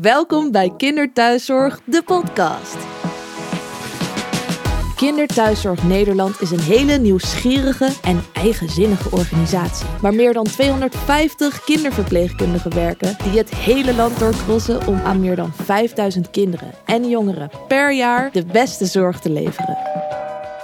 Welkom 0.00 0.50
bij 0.50 0.72
Kinderthuiszorg, 0.76 1.80
de 1.84 2.02
podcast. 2.02 2.76
Kinderthuiszorg 4.96 5.82
Nederland 5.82 6.40
is 6.40 6.50
een 6.50 6.60
hele 6.60 6.98
nieuwsgierige 6.98 7.88
en 8.02 8.20
eigenzinnige 8.32 9.10
organisatie. 9.10 9.86
Waar 10.00 10.14
meer 10.14 10.32
dan 10.32 10.44
250 10.44 11.64
kinderverpleegkundigen 11.64 12.74
werken 12.74 13.16
die 13.22 13.38
het 13.38 13.54
hele 13.54 13.94
land 13.94 14.18
doorkrossen 14.18 14.86
om 14.86 15.00
aan 15.04 15.20
meer 15.20 15.36
dan 15.36 15.52
5000 15.52 16.30
kinderen 16.30 16.72
en 16.84 17.08
jongeren 17.08 17.50
per 17.68 17.92
jaar 17.92 18.32
de 18.32 18.44
beste 18.44 18.86
zorg 18.86 19.20
te 19.20 19.30
leveren. 19.30 19.78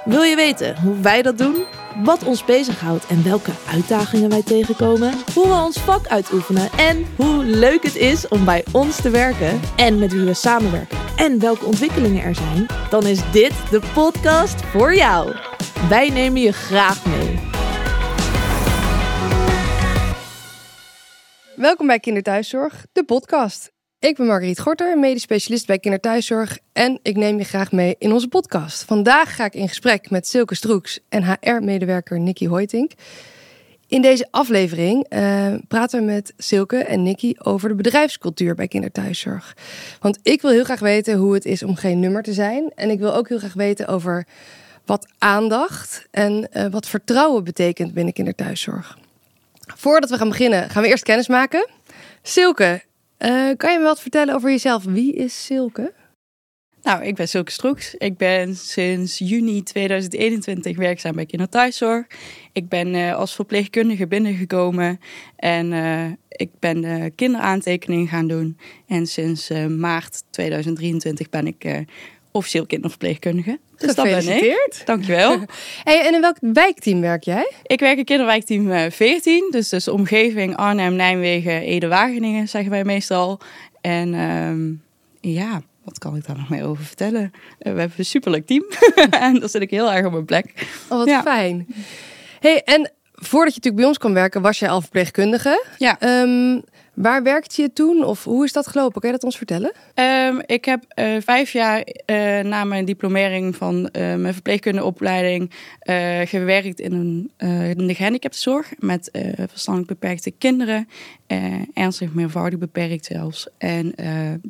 Wil 0.05 0.23
je 0.23 0.37
weten 0.37 0.81
hoe 0.81 1.01
wij 1.01 1.23
dat 1.23 1.39
doen? 1.39 1.65
Wat 2.05 2.25
ons 2.25 2.45
bezighoudt 2.45 3.07
en 3.07 3.25
welke 3.25 3.53
uitdagingen 3.71 4.31
wij 4.31 4.43
tegenkomen? 4.43 5.13
Hoe 5.35 5.49
we 5.49 5.55
ons 5.55 5.79
vak 5.79 6.07
uitoefenen 6.07 6.71
en 6.71 7.07
hoe 7.17 7.45
leuk 7.45 7.83
het 7.83 7.97
is 7.97 8.29
om 8.29 8.45
bij 8.45 8.65
ons 8.73 9.01
te 9.01 9.11
werken 9.11 9.61
en 9.77 9.99
met 9.99 10.13
wie 10.13 10.25
we 10.25 10.35
samenwerken 10.35 10.99
en 11.17 11.41
welke 11.41 11.65
ontwikkelingen 11.65 12.23
er 12.23 12.35
zijn? 12.35 12.67
Dan 12.91 13.07
is 13.07 13.31
dit 13.33 13.53
de 13.71 13.81
podcast 13.95 14.63
voor 14.65 14.95
jou. 14.95 15.35
Wij 15.89 16.09
nemen 16.09 16.41
je 16.41 16.53
graag 16.53 17.07
mee. 17.07 17.39
Welkom 21.55 21.87
bij 21.87 22.01
Kinderthuiszorg, 22.01 22.87
de 22.93 23.05
podcast. 23.05 23.76
Ik 24.07 24.17
ben 24.17 24.27
Margriet 24.27 24.61
Gorter, 24.61 24.99
medisch 24.99 25.23
specialist 25.23 25.67
bij 25.67 25.79
Kinderthuiszorg 25.79 26.59
en 26.73 26.99
ik 27.03 27.17
neem 27.17 27.39
je 27.39 27.45
graag 27.45 27.73
mee 27.73 27.95
in 27.99 28.13
onze 28.13 28.29
podcast. 28.29 28.85
Vandaag 28.85 29.37
ga 29.37 29.45
ik 29.45 29.55
in 29.55 29.69
gesprek 29.69 30.11
met 30.11 30.27
Silke 30.27 30.55
Stroeks 30.55 31.01
en 31.09 31.25
HR-medewerker 31.25 32.21
Nikki 32.21 32.49
Hoytink. 32.49 32.93
In 33.89 34.03
deze 34.03 34.29
aflevering 34.31 35.07
uh, 35.13 35.55
praten 35.69 35.99
we 35.99 36.05
met 36.05 36.33
Silke 36.37 36.77
en 36.77 37.03
Nikki 37.03 37.35
over 37.39 37.69
de 37.69 37.75
bedrijfscultuur 37.75 38.55
bij 38.55 38.69
Kinderthuiszorg. 38.69 39.57
Want 40.01 40.19
ik 40.23 40.43
wil 40.43 40.51
heel 40.51 40.65
graag 40.65 40.81
weten 40.81 41.17
hoe 41.17 41.35
het 41.35 41.45
is 41.45 41.63
om 41.63 41.77
geen 41.77 42.01
nummer 42.01 42.23
te 42.23 42.33
zijn. 42.33 42.73
En 42.75 42.91
ik 42.91 42.99
wil 42.99 43.15
ook 43.15 43.29
heel 43.29 43.39
graag 43.39 43.55
weten 43.55 43.87
over 43.87 44.27
wat 44.85 45.07
aandacht 45.19 46.07
en 46.11 46.49
uh, 46.53 46.67
wat 46.71 46.89
vertrouwen 46.89 47.45
betekent 47.45 47.95
binnen 47.95 48.13
Kinderthuiszorg. 48.13 48.99
Voordat 49.77 50.11
we 50.11 50.17
gaan 50.17 50.29
beginnen, 50.29 50.71
gaan 50.71 50.83
we 50.83 50.89
eerst 50.89 51.05
kennis 51.05 51.29
maken. 51.29 51.69
Silke, 52.23 52.83
uh, 53.19 53.51
kan 53.57 53.73
je 53.73 53.79
me 53.79 53.85
wat 53.85 54.01
vertellen 54.01 54.35
over 54.35 54.51
jezelf? 54.51 54.85
Wie 54.85 55.15
is 55.15 55.45
Silke? 55.45 55.93
Nou, 56.83 57.05
ik 57.05 57.15
ben 57.15 57.29
Silke 57.29 57.51
Stroeks. 57.51 57.95
Ik 57.95 58.17
ben 58.17 58.57
sinds 58.57 59.19
juni 59.19 59.63
2021 59.63 60.77
werkzaam 60.77 61.15
bij 61.15 61.27
Kinderthuiszorg. 61.27 62.07
Ik 62.53 62.69
ben 62.69 62.95
uh, 62.95 63.15
als 63.15 63.35
verpleegkundige 63.35 64.07
binnengekomen 64.07 65.01
en 65.37 65.73
uh, 65.73 66.05
ik 66.29 66.51
ben 66.59 66.81
de 66.81 67.13
kinderaantekening 67.15 68.09
gaan 68.09 68.29
doen. 68.29 68.59
En 68.87 69.07
sinds 69.07 69.51
maart 69.69 70.23
2023 70.31 71.29
ben 71.29 71.47
ik 71.47 71.85
officieel 72.37 72.67
kinderverpleegkundige. 72.67 73.59
Dus 73.77 73.95
dat 73.95 74.05
ben 74.05 74.45
ik. 74.45 74.83
Dankjewel. 74.85 75.39
hey, 75.85 76.07
en 76.07 76.15
in 76.15 76.21
welk 76.21 76.37
wijkteam 76.41 77.01
werk 77.01 77.25
jij? 77.25 77.53
Ik 77.63 77.81
werk 77.81 77.99
in 77.99 78.05
kinderwijkteam 78.05 78.91
14. 78.91 79.49
Dus 79.51 79.69
dus 79.69 79.89
omgeving 79.89 80.57
Arnhem, 80.57 80.95
Nijmegen, 80.95 81.61
Ede, 81.61 81.89
Wageningen 81.89 82.49
zeggen 82.49 82.71
wij 82.71 82.85
meestal. 82.85 83.41
En 83.81 84.13
uh, 84.15 85.35
ja, 85.35 85.63
wat 85.85 85.99
kan 85.99 86.17
ik 86.17 86.27
daar 86.27 86.37
nog 86.37 86.49
mee 86.49 86.65
over 86.65 86.85
vertellen? 86.85 87.23
Uh, 87.23 87.31
we 87.59 87.69
hebben 87.69 87.93
een 87.97 88.05
superleuk 88.05 88.47
team. 88.47 88.65
en 89.11 89.41
daar 89.41 89.49
zit 89.49 89.63
ik 89.63 89.71
heel 89.71 89.93
erg 89.93 90.07
op 90.07 90.13
mijn 90.13 90.25
plek. 90.25 90.67
Oh, 90.89 91.05
wat 91.05 91.23
fijn. 91.23 91.67
hey, 92.41 92.63
en 92.63 92.93
voordat 93.13 93.55
je 93.55 93.61
natuurlijk 93.61 93.77
bij 93.77 93.85
ons 93.85 93.99
kwam 93.99 94.13
werken, 94.13 94.43
was 94.43 94.59
jij 94.59 94.69
al 94.69 94.81
verpleegkundige. 94.81 95.65
Ja. 95.79 96.23
Um, 96.23 96.65
Waar 96.97 97.23
werkte 97.23 97.63
je 97.63 97.73
toen 97.73 98.05
of 98.05 98.25
hoe 98.25 98.45
is 98.45 98.53
dat 98.53 98.67
gelopen? 98.67 99.01
Kan 99.01 99.11
je 99.11 99.17
dat 99.17 99.25
ons 99.25 99.37
vertellen? 99.37 99.73
Um, 99.95 100.43
ik 100.47 100.65
heb 100.65 100.85
uh, 100.95 101.17
vijf 101.21 101.53
jaar 101.53 101.87
uh, 102.07 102.41
na 102.41 102.65
mijn 102.65 102.85
diplomering 102.85 103.57
van 103.57 103.77
uh, 103.77 104.15
mijn 104.15 104.33
verpleegkundeopleiding 104.33 105.51
gewerkt 106.25 106.81
in, 106.81 106.93
een, 106.93 107.31
in 107.79 107.87
de 107.87 107.95
gehandicaptenzorg 107.95 108.73
met 108.79 109.11
verstandelijk 109.51 110.01
beperkte 110.01 110.31
kinderen, 110.31 110.89
ernstig 111.75 112.13
meervoudig 112.13 112.59
beperkt 112.59 113.05
zelfs. 113.05 113.49
En 113.59 113.95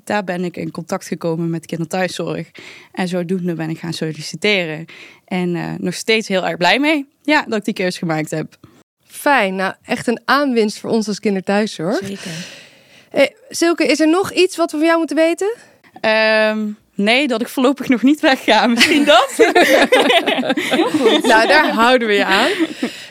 daar 0.05 0.25
ben 0.25 0.45
ik 0.45 0.57
in 0.57 0.71
contact 0.71 1.07
gekomen 1.07 1.51
met 1.51 1.67
kinderthuiszorg 1.67 2.51
en 2.93 3.09
zodoende 3.09 3.55
ben 3.55 3.71
ik 3.71 3.79
gaan 3.79 3.93
solliciteren. 3.93 4.85
En 5.25 5.77
nog 5.81 5.95
steeds 5.95 6.29
heel 6.29 6.47
erg 6.47 6.57
blij 6.57 6.79
mee 6.79 7.07
ja, 7.23 7.45
dat 7.49 7.59
ik 7.59 7.65
die 7.65 7.75
keus 7.75 7.99
gemaakt 7.99 8.31
heb. 8.31 8.59
Fijn. 9.17 9.55
Nou, 9.55 9.75
echt 9.85 10.07
een 10.07 10.21
aanwinst 10.25 10.79
voor 10.79 10.91
ons 10.91 11.09
als 11.09 11.21
kinderthuiszorg. 11.21 11.99
Zeker. 12.03 12.31
Hey, 13.11 13.37
Silke, 13.49 13.87
is 13.87 14.01
er 14.01 14.09
nog 14.09 14.33
iets 14.33 14.57
wat 14.57 14.71
we 14.71 14.77
van 14.77 14.87
jou 14.87 14.99
moeten 14.99 15.17
weten? 15.17 15.55
Um, 16.51 16.79
nee, 16.95 17.29
dat 17.29 17.41
ik 17.41 17.49
voorlopig 17.49 17.89
nog 17.89 18.03
niet 18.03 18.21
wegga. 18.21 18.67
Misschien 18.67 19.05
dat? 19.05 19.33
Heel 20.71 20.91
goed. 20.91 21.27
Nou, 21.27 21.49
daar 21.49 21.69
houden 21.69 22.09
we 22.09 22.15
je 22.15 22.25
aan. 22.25 22.51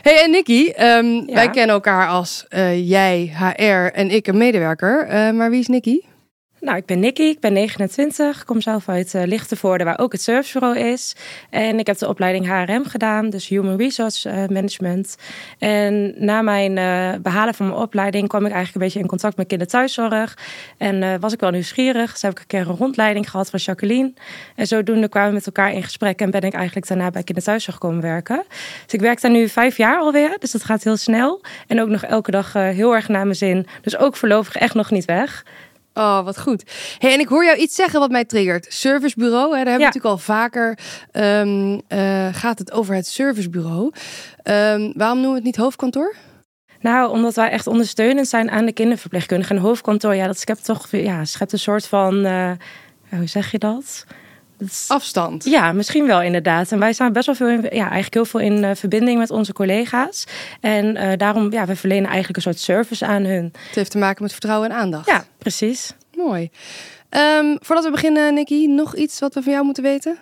Hey, 0.01 0.23
en 0.23 0.31
Nikki, 0.31 0.73
um, 0.79 1.13
ja. 1.27 1.33
wij 1.33 1.49
kennen 1.49 1.75
elkaar 1.75 2.07
als 2.07 2.45
uh, 2.49 2.89
jij, 2.89 3.33
HR 3.37 3.93
en 3.93 4.09
ik 4.09 4.27
een 4.27 4.37
medewerker. 4.37 5.07
Uh, 5.07 5.31
maar 5.31 5.49
wie 5.49 5.59
is 5.59 5.67
Nikki? 5.67 6.05
Nou, 6.65 6.77
ik 6.77 6.85
ben 6.85 6.99
Nikki, 6.99 7.29
ik 7.29 7.39
ben 7.39 7.53
29, 7.53 8.43
kom 8.43 8.61
zelf 8.61 8.89
uit 8.89 9.13
uh, 9.13 9.23
Lichtenvoorde, 9.25 9.83
waar 9.83 9.99
ook 9.99 10.11
het 10.11 10.21
servicebureau 10.21 10.79
is. 10.79 11.15
En 11.49 11.79
ik 11.79 11.87
heb 11.87 11.97
de 11.97 12.07
opleiding 12.07 12.47
HRM 12.47 12.85
gedaan, 12.85 13.29
dus 13.29 13.47
Human 13.47 13.77
Resource 13.77 14.29
uh, 14.29 14.35
Management. 14.35 15.15
En 15.59 16.13
na 16.17 16.41
mijn 16.41 16.77
uh, 16.77 17.21
behalen 17.21 17.53
van 17.53 17.67
mijn 17.67 17.79
opleiding 17.79 18.27
kwam 18.27 18.45
ik 18.45 18.51
eigenlijk 18.51 18.75
een 18.75 18.81
beetje 18.81 18.99
in 18.99 19.07
contact 19.07 19.37
met 19.37 19.47
kinderthuiszorg. 19.47 20.37
En 20.77 21.19
was 21.19 21.33
ik 21.33 21.39
wel 21.39 21.49
nieuwsgierig. 21.49 22.11
Dus 22.11 22.21
heb 22.21 22.31
ik 22.31 22.39
een 22.39 22.47
keer 22.47 22.59
een 22.59 22.75
rondleiding 22.75 23.29
gehad 23.29 23.49
van 23.49 23.59
Jacqueline. 23.59 24.13
En 24.55 24.67
zodoende 24.67 25.09
kwamen 25.09 25.29
we 25.29 25.35
met 25.35 25.45
elkaar 25.45 25.73
in 25.73 25.83
gesprek 25.83 26.19
en 26.19 26.31
ben 26.31 26.41
ik 26.41 26.53
eigenlijk 26.53 26.87
daarna 26.87 27.11
bij 27.11 27.23
kinderthuiszorg 27.23 27.77
komen 27.77 28.01
werken. 28.01 28.43
Dus 28.83 28.93
ik 28.93 29.01
werk 29.01 29.21
daar 29.21 29.31
nu 29.31 29.49
vijf 29.49 29.77
jaar 29.77 29.97
alweer, 29.97 30.35
dus 30.39 30.51
dat 30.51 30.63
gaat 30.63 30.83
heel 30.83 30.97
snel. 30.97 31.41
En 31.67 31.81
ook 31.81 31.89
nog 31.89 32.03
elke 32.03 32.31
dag 32.31 32.53
heel 32.53 32.95
erg 32.95 33.07
naar 33.07 33.23
mijn 33.23 33.35
zin. 33.35 33.67
Dus 33.81 33.97
ook 33.97 34.15
voorlopig 34.15 34.55
echt 34.55 34.73
nog 34.73 34.91
niet 34.91 35.05
weg. 35.05 35.43
Oh, 35.97 36.23
wat 36.23 36.39
goed. 36.39 36.63
Hey, 36.97 37.13
en 37.13 37.19
ik 37.19 37.27
hoor 37.27 37.45
jou 37.45 37.57
iets 37.57 37.75
zeggen 37.75 37.99
wat 37.99 38.11
mij 38.11 38.25
triggert. 38.25 38.65
Servicebureau, 38.69 39.57
hè, 39.57 39.63
daar 39.63 39.73
hebben 39.73 39.77
we 39.77 39.83
natuurlijk 39.83 40.13
al 40.13 40.17
vaker. 40.17 40.77
Um, 41.11 41.81
uh, 41.89 42.27
gaat 42.31 42.59
het 42.59 42.71
over 42.71 42.95
het 42.95 43.07
servicebureau. 43.07 43.91
Um, 44.43 44.93
waarom 44.95 45.17
noemen 45.17 45.29
we 45.29 45.35
het 45.35 45.43
niet 45.43 45.55
hoofdkantoor? 45.55 46.15
Nou, 46.79 47.09
omdat 47.11 47.35
wij 47.35 47.49
echt 47.49 47.67
ondersteunend 47.67 48.27
zijn 48.27 48.51
aan 48.51 48.65
de 48.65 48.71
kinderverpleegkundigen. 48.71 49.55
En 49.55 49.61
hoofdkantoor, 49.61 50.15
ja, 50.15 50.27
dat 50.27 50.39
schept 50.39 50.65
toch 50.65 50.87
ja, 50.91 51.25
schept 51.25 51.51
een 51.51 51.59
soort 51.59 51.87
van. 51.87 52.25
Uh, 52.25 52.51
hoe 53.09 53.27
zeg 53.27 53.51
je 53.51 53.57
dat? 53.57 54.05
Afstand. 54.87 55.43
Ja, 55.43 55.71
misschien 55.71 56.07
wel 56.07 56.21
inderdaad. 56.21 56.71
En 56.71 56.79
wij 56.79 56.93
staan 56.93 57.13
best 57.13 57.25
wel 57.25 57.35
veel 57.35 57.47
in, 57.47 57.61
ja, 57.61 57.83
eigenlijk 57.83 58.13
heel 58.13 58.25
veel 58.25 58.39
in 58.39 58.63
uh, 58.63 58.69
verbinding 58.73 59.19
met 59.19 59.31
onze 59.31 59.53
collega's. 59.53 60.27
En 60.61 60.95
uh, 60.95 61.11
daarom, 61.17 61.51
ja, 61.51 61.65
we 61.65 61.75
verlenen 61.75 62.05
eigenlijk 62.05 62.35
een 62.35 62.41
soort 62.41 62.59
service 62.59 63.05
aan 63.05 63.23
hun. 63.23 63.43
Het 63.43 63.75
heeft 63.75 63.91
te 63.91 63.97
maken 63.97 64.23
met 64.23 64.31
vertrouwen 64.31 64.69
en 64.69 64.75
aandacht. 64.75 65.07
Ja, 65.07 65.25
precies. 65.37 65.93
Mooi. 66.15 66.49
Um, 67.09 67.57
voordat 67.61 67.85
we 67.85 67.91
beginnen, 67.91 68.33
Nikki, 68.33 68.67
nog 68.67 68.95
iets 68.95 69.19
wat 69.19 69.33
we 69.33 69.43
van 69.43 69.51
jou 69.51 69.65
moeten 69.65 69.83
weten? 69.83 70.17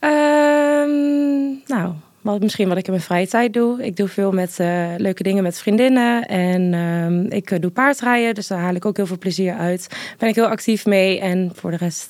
Um, 0.00 1.62
nou, 1.66 1.92
wat, 2.20 2.40
misschien 2.40 2.68
wat 2.68 2.76
ik 2.76 2.84
in 2.86 2.92
mijn 2.92 3.04
vrije 3.04 3.28
tijd 3.28 3.52
doe. 3.52 3.84
Ik 3.84 3.96
doe 3.96 4.08
veel 4.08 4.32
met 4.32 4.58
uh, 4.60 4.86
leuke 4.96 5.22
dingen 5.22 5.42
met 5.42 5.58
vriendinnen. 5.58 6.26
En 6.26 6.74
um, 6.74 7.30
ik 7.30 7.62
doe 7.62 7.70
paardrijden, 7.70 8.34
dus 8.34 8.46
daar 8.46 8.58
haal 8.58 8.74
ik 8.74 8.84
ook 8.84 8.96
heel 8.96 9.06
veel 9.06 9.18
plezier 9.18 9.54
uit. 9.54 9.86
Ben 10.18 10.28
ik 10.28 10.34
heel 10.34 10.46
actief 10.46 10.86
mee. 10.86 11.20
En 11.20 11.52
voor 11.54 11.70
de 11.70 11.76
rest 11.76 12.08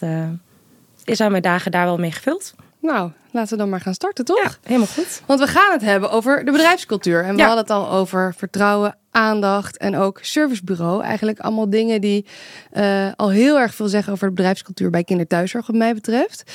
is 1.05 1.21
aan 1.21 1.31
mijn 1.31 1.43
dagen 1.43 1.71
daar 1.71 1.85
wel 1.85 1.99
mee 1.99 2.13
gevuld. 2.13 2.55
Nou, 2.81 3.11
laten 3.31 3.53
we 3.53 3.57
dan 3.57 3.69
maar 3.69 3.81
gaan 3.81 3.95
starten, 3.95 4.25
toch? 4.25 4.43
Ja, 4.43 4.51
helemaal 4.63 4.87
goed. 4.87 5.23
Want 5.27 5.41
we 5.41 5.47
gaan 5.47 5.73
het 5.73 5.81
hebben 5.81 6.11
over 6.11 6.45
de 6.45 6.51
bedrijfscultuur. 6.51 7.25
En 7.25 7.35
we 7.35 7.41
ja. 7.41 7.47
hadden 7.47 7.63
het 7.63 7.73
al 7.73 7.91
over 7.91 8.35
vertrouwen, 8.37 8.97
aandacht 9.11 9.77
en 9.77 9.97
ook 9.97 10.19
servicebureau. 10.23 11.03
Eigenlijk 11.03 11.39
allemaal 11.39 11.71
dingen 11.71 12.01
die 12.01 12.27
uh, 12.73 13.13
al 13.17 13.31
heel 13.31 13.59
erg 13.59 13.75
veel 13.75 13.89
zeggen 13.89 14.13
over 14.13 14.29
de 14.29 14.35
bedrijfscultuur 14.35 14.91
bij 14.91 15.05
kinderthuiszorg, 15.05 15.67
wat 15.67 15.77
mij 15.77 15.95
betreft. 15.95 16.53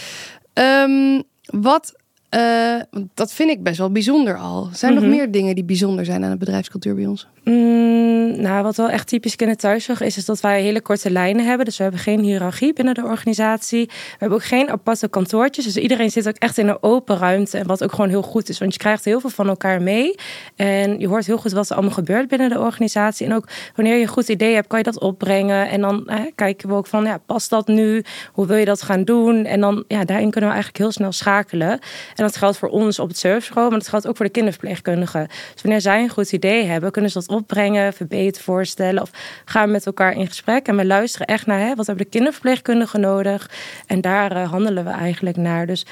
Um, 0.53 1.23
wat 1.43 1.93
uh, 2.35 2.81
dat 3.13 3.33
vind 3.33 3.49
ik 3.49 3.63
best 3.63 3.77
wel 3.77 3.91
bijzonder 3.91 4.37
al. 4.37 4.69
Zijn 4.73 4.91
er 4.91 4.97
mm 4.97 5.03
-hmm. 5.03 5.09
nog 5.09 5.19
meer 5.19 5.31
dingen 5.31 5.55
die 5.55 5.63
bijzonder 5.63 6.05
zijn 6.05 6.23
aan 6.23 6.31
de 6.31 6.37
bedrijfscultuur 6.37 6.95
bij 6.95 7.05
ons? 7.05 7.27
Mm, 7.43 8.18
nou, 8.37 8.63
wat 8.63 8.75
wel 8.75 8.89
echt 8.89 9.07
typisch 9.07 9.35
kinderthuiszorg 9.35 10.01
is, 10.01 10.17
is 10.17 10.25
dat 10.25 10.41
wij 10.41 10.61
hele 10.61 10.81
korte 10.81 11.11
lijnen 11.11 11.45
hebben. 11.45 11.65
Dus 11.65 11.77
we 11.77 11.83
hebben 11.83 12.01
geen 12.01 12.19
hiërarchie 12.19 12.73
binnen 12.73 12.93
de 12.93 13.03
organisatie. 13.03 13.85
We 13.85 14.15
hebben 14.17 14.37
ook 14.37 14.43
geen 14.43 14.69
aparte 14.69 15.07
kantoortjes. 15.07 15.65
Dus 15.65 15.77
iedereen 15.77 16.11
zit 16.11 16.27
ook 16.27 16.35
echt 16.35 16.57
in 16.57 16.67
een 16.67 16.83
open 16.83 17.17
ruimte. 17.17 17.57
En 17.57 17.67
wat 17.67 17.83
ook 17.83 17.91
gewoon 17.91 18.09
heel 18.09 18.21
goed 18.21 18.49
is. 18.49 18.59
Want 18.59 18.73
je 18.73 18.79
krijgt 18.79 19.05
heel 19.05 19.19
veel 19.19 19.29
van 19.29 19.47
elkaar 19.47 19.81
mee. 19.81 20.15
En 20.55 20.99
je 20.99 21.07
hoort 21.07 21.25
heel 21.25 21.37
goed 21.37 21.51
wat 21.51 21.69
er 21.69 21.75
allemaal 21.75 21.93
gebeurt 21.93 22.27
binnen 22.27 22.49
de 22.49 22.59
organisatie. 22.59 23.25
En 23.25 23.33
ook 23.33 23.47
wanneer 23.75 23.95
je 23.95 24.01
een 24.01 24.07
goed 24.07 24.29
idee 24.29 24.53
hebt, 24.53 24.67
kan 24.67 24.77
je 24.77 24.83
dat 24.83 24.99
opbrengen. 24.99 25.69
En 25.69 25.81
dan 25.81 26.09
kijken 26.35 26.69
we 26.69 26.75
ook 26.75 26.87
van, 26.87 27.03
ja, 27.03 27.17
past 27.25 27.49
dat 27.49 27.67
nu? 27.67 28.03
Hoe 28.33 28.47
wil 28.47 28.57
je 28.57 28.65
dat 28.65 28.81
gaan 28.81 29.03
doen? 29.03 29.45
En 29.45 29.61
dan, 29.61 29.83
ja, 29.87 30.05
daarin 30.05 30.31
kunnen 30.31 30.49
we 30.49 30.55
eigenlijk 30.55 30.77
heel 30.77 30.91
snel 30.91 31.11
schakelen. 31.11 31.69
En 31.69 31.79
dat 32.15 32.37
geldt 32.37 32.57
voor 32.57 32.69
ons 32.69 32.99
op 32.99 33.07
het 33.07 33.17
servicebureau, 33.17 33.69
maar 33.69 33.79
dat 33.79 33.87
geldt 33.87 34.07
ook 34.07 34.15
voor 34.15 34.25
de 34.25 34.31
kinderverpleegkundigen. 34.31 35.27
Dus 35.53 35.61
wanneer 35.61 35.81
zij 35.81 36.01
een 36.01 36.09
goed 36.09 36.31
idee 36.31 36.63
hebben, 36.65 36.91
kunnen 36.91 37.11
ze 37.11 37.19
dat 37.19 37.27
opbrengen, 37.27 37.93
verbeteren, 37.93 38.18
voorstellen 38.41 39.01
of 39.01 39.11
gaan 39.45 39.65
we 39.65 39.71
met 39.71 39.85
elkaar 39.85 40.13
in 40.13 40.27
gesprek. 40.27 40.67
En 40.67 40.75
we 40.75 40.85
luisteren 40.85 41.27
echt 41.27 41.45
naar 41.45 41.59
hè, 41.59 41.75
wat 41.75 41.87
hebben 41.87 42.03
de 42.03 42.11
kinderverpleegkundigen 42.11 42.99
nodig. 42.99 43.49
En 43.85 44.01
daar 44.01 44.35
uh, 44.35 44.51
handelen 44.51 44.83
we 44.83 44.89
eigenlijk 44.89 45.37
naar. 45.37 45.65
Dus 45.65 45.85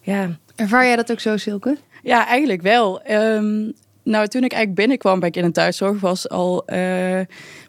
ja. 0.00 0.38
Ervaar 0.56 0.84
jij 0.84 0.96
dat 0.96 1.10
ook 1.10 1.20
zo, 1.20 1.36
Silke? 1.36 1.76
Ja, 2.02 2.26
eigenlijk 2.26 2.62
wel. 2.62 3.10
Um, 3.10 3.72
nou, 4.02 4.26
toen 4.26 4.44
ik 4.44 4.52
eigenlijk 4.52 4.74
binnenkwam 4.74 5.20
bij 5.20 5.30
Kind 5.30 5.54
Thuiszorg, 5.54 6.00
was 6.00 6.28
al 6.28 6.62
uh, 6.66 6.76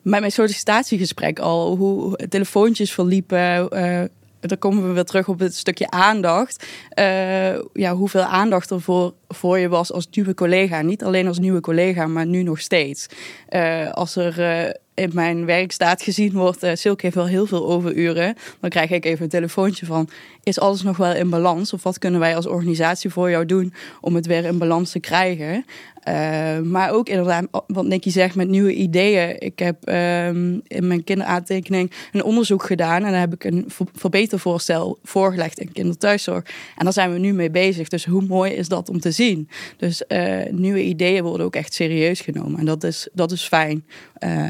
met 0.01 0.19
mijn 0.19 0.31
sollicitatiegesprek 0.31 1.39
al 1.39 1.75
hoe 1.75 2.19
telefoontjes 2.29 2.91
verliepen. 2.91 3.69
Uh, 3.73 4.01
dan 4.49 4.57
komen 4.57 4.87
we 4.87 4.93
weer 4.93 5.03
terug 5.03 5.27
op 5.27 5.39
het 5.39 5.55
stukje 5.55 5.89
aandacht. 5.89 6.65
Uh, 6.99 7.59
ja, 7.73 7.95
hoeveel 7.95 8.21
aandacht 8.21 8.69
er 8.69 8.81
voor, 8.81 9.13
voor 9.27 9.59
je 9.59 9.69
was 9.69 9.91
als 9.91 10.07
nieuwe 10.11 10.33
collega. 10.33 10.81
Niet 10.81 11.03
alleen 11.03 11.27
als 11.27 11.39
nieuwe 11.39 11.61
collega, 11.61 12.07
maar 12.07 12.25
nu 12.25 12.43
nog 12.43 12.59
steeds. 12.59 13.07
Uh, 13.49 13.91
als 13.91 14.15
er 14.15 14.39
uh, 14.39 14.69
in 14.93 15.09
mijn 15.13 15.45
werkstaat 15.45 16.01
gezien 16.01 16.31
wordt, 16.31 16.63
uh, 16.63 16.71
Silke 16.73 17.01
heeft 17.01 17.15
wel 17.15 17.27
heel 17.27 17.45
veel 17.45 17.69
overuren. 17.69 18.35
Dan 18.59 18.69
krijg 18.69 18.89
ik 18.89 19.05
even 19.05 19.23
een 19.23 19.29
telefoontje 19.29 19.85
van, 19.85 20.09
is 20.43 20.59
alles 20.59 20.81
nog 20.81 20.97
wel 20.97 21.13
in 21.13 21.29
balans? 21.29 21.73
Of 21.73 21.83
wat 21.83 21.97
kunnen 21.97 22.19
wij 22.19 22.35
als 22.35 22.47
organisatie 22.47 23.09
voor 23.09 23.29
jou 23.29 23.45
doen 23.45 23.73
om 24.01 24.15
het 24.15 24.25
weer 24.25 24.45
in 24.45 24.57
balans 24.57 24.91
te 24.91 24.99
krijgen? 24.99 25.65
Uh, 26.07 26.59
maar 26.59 26.91
ook 26.91 27.09
inderdaad, 27.09 27.45
wat 27.67 27.85
Nicky 27.85 28.09
zegt, 28.09 28.35
met 28.35 28.47
nieuwe 28.47 28.73
ideeën. 28.73 29.39
Ik 29.39 29.59
heb 29.59 29.89
um, 29.89 30.61
in 30.67 30.87
mijn 30.87 31.03
kinderaantekening 31.03 31.91
een 32.11 32.23
onderzoek 32.23 32.63
gedaan. 32.63 33.03
En 33.03 33.11
daar 33.11 33.19
heb 33.19 33.33
ik 33.33 33.43
een 33.43 33.65
verbetervoorstel 33.93 34.99
voorgelegd 35.03 35.59
in 35.59 35.71
kinderthuiszorg. 35.71 36.45
En 36.77 36.83
daar 36.83 36.93
zijn 36.93 37.13
we 37.13 37.19
nu 37.19 37.33
mee 37.33 37.51
bezig. 37.51 37.87
Dus 37.87 38.05
hoe 38.05 38.21
mooi 38.21 38.51
is 38.51 38.67
dat 38.67 38.89
om 38.89 38.99
te 38.99 39.11
zien? 39.11 39.49
Dus 39.77 40.03
uh, 40.07 40.45
nieuwe 40.49 40.83
ideeën 40.83 41.23
worden 41.23 41.45
ook 41.45 41.55
echt 41.55 41.73
serieus 41.73 42.21
genomen. 42.21 42.59
En 42.59 42.65
dat 42.65 42.83
is, 42.83 43.07
dat 43.13 43.31
is 43.31 43.47
fijn 43.47 43.85
uh, 44.19 44.49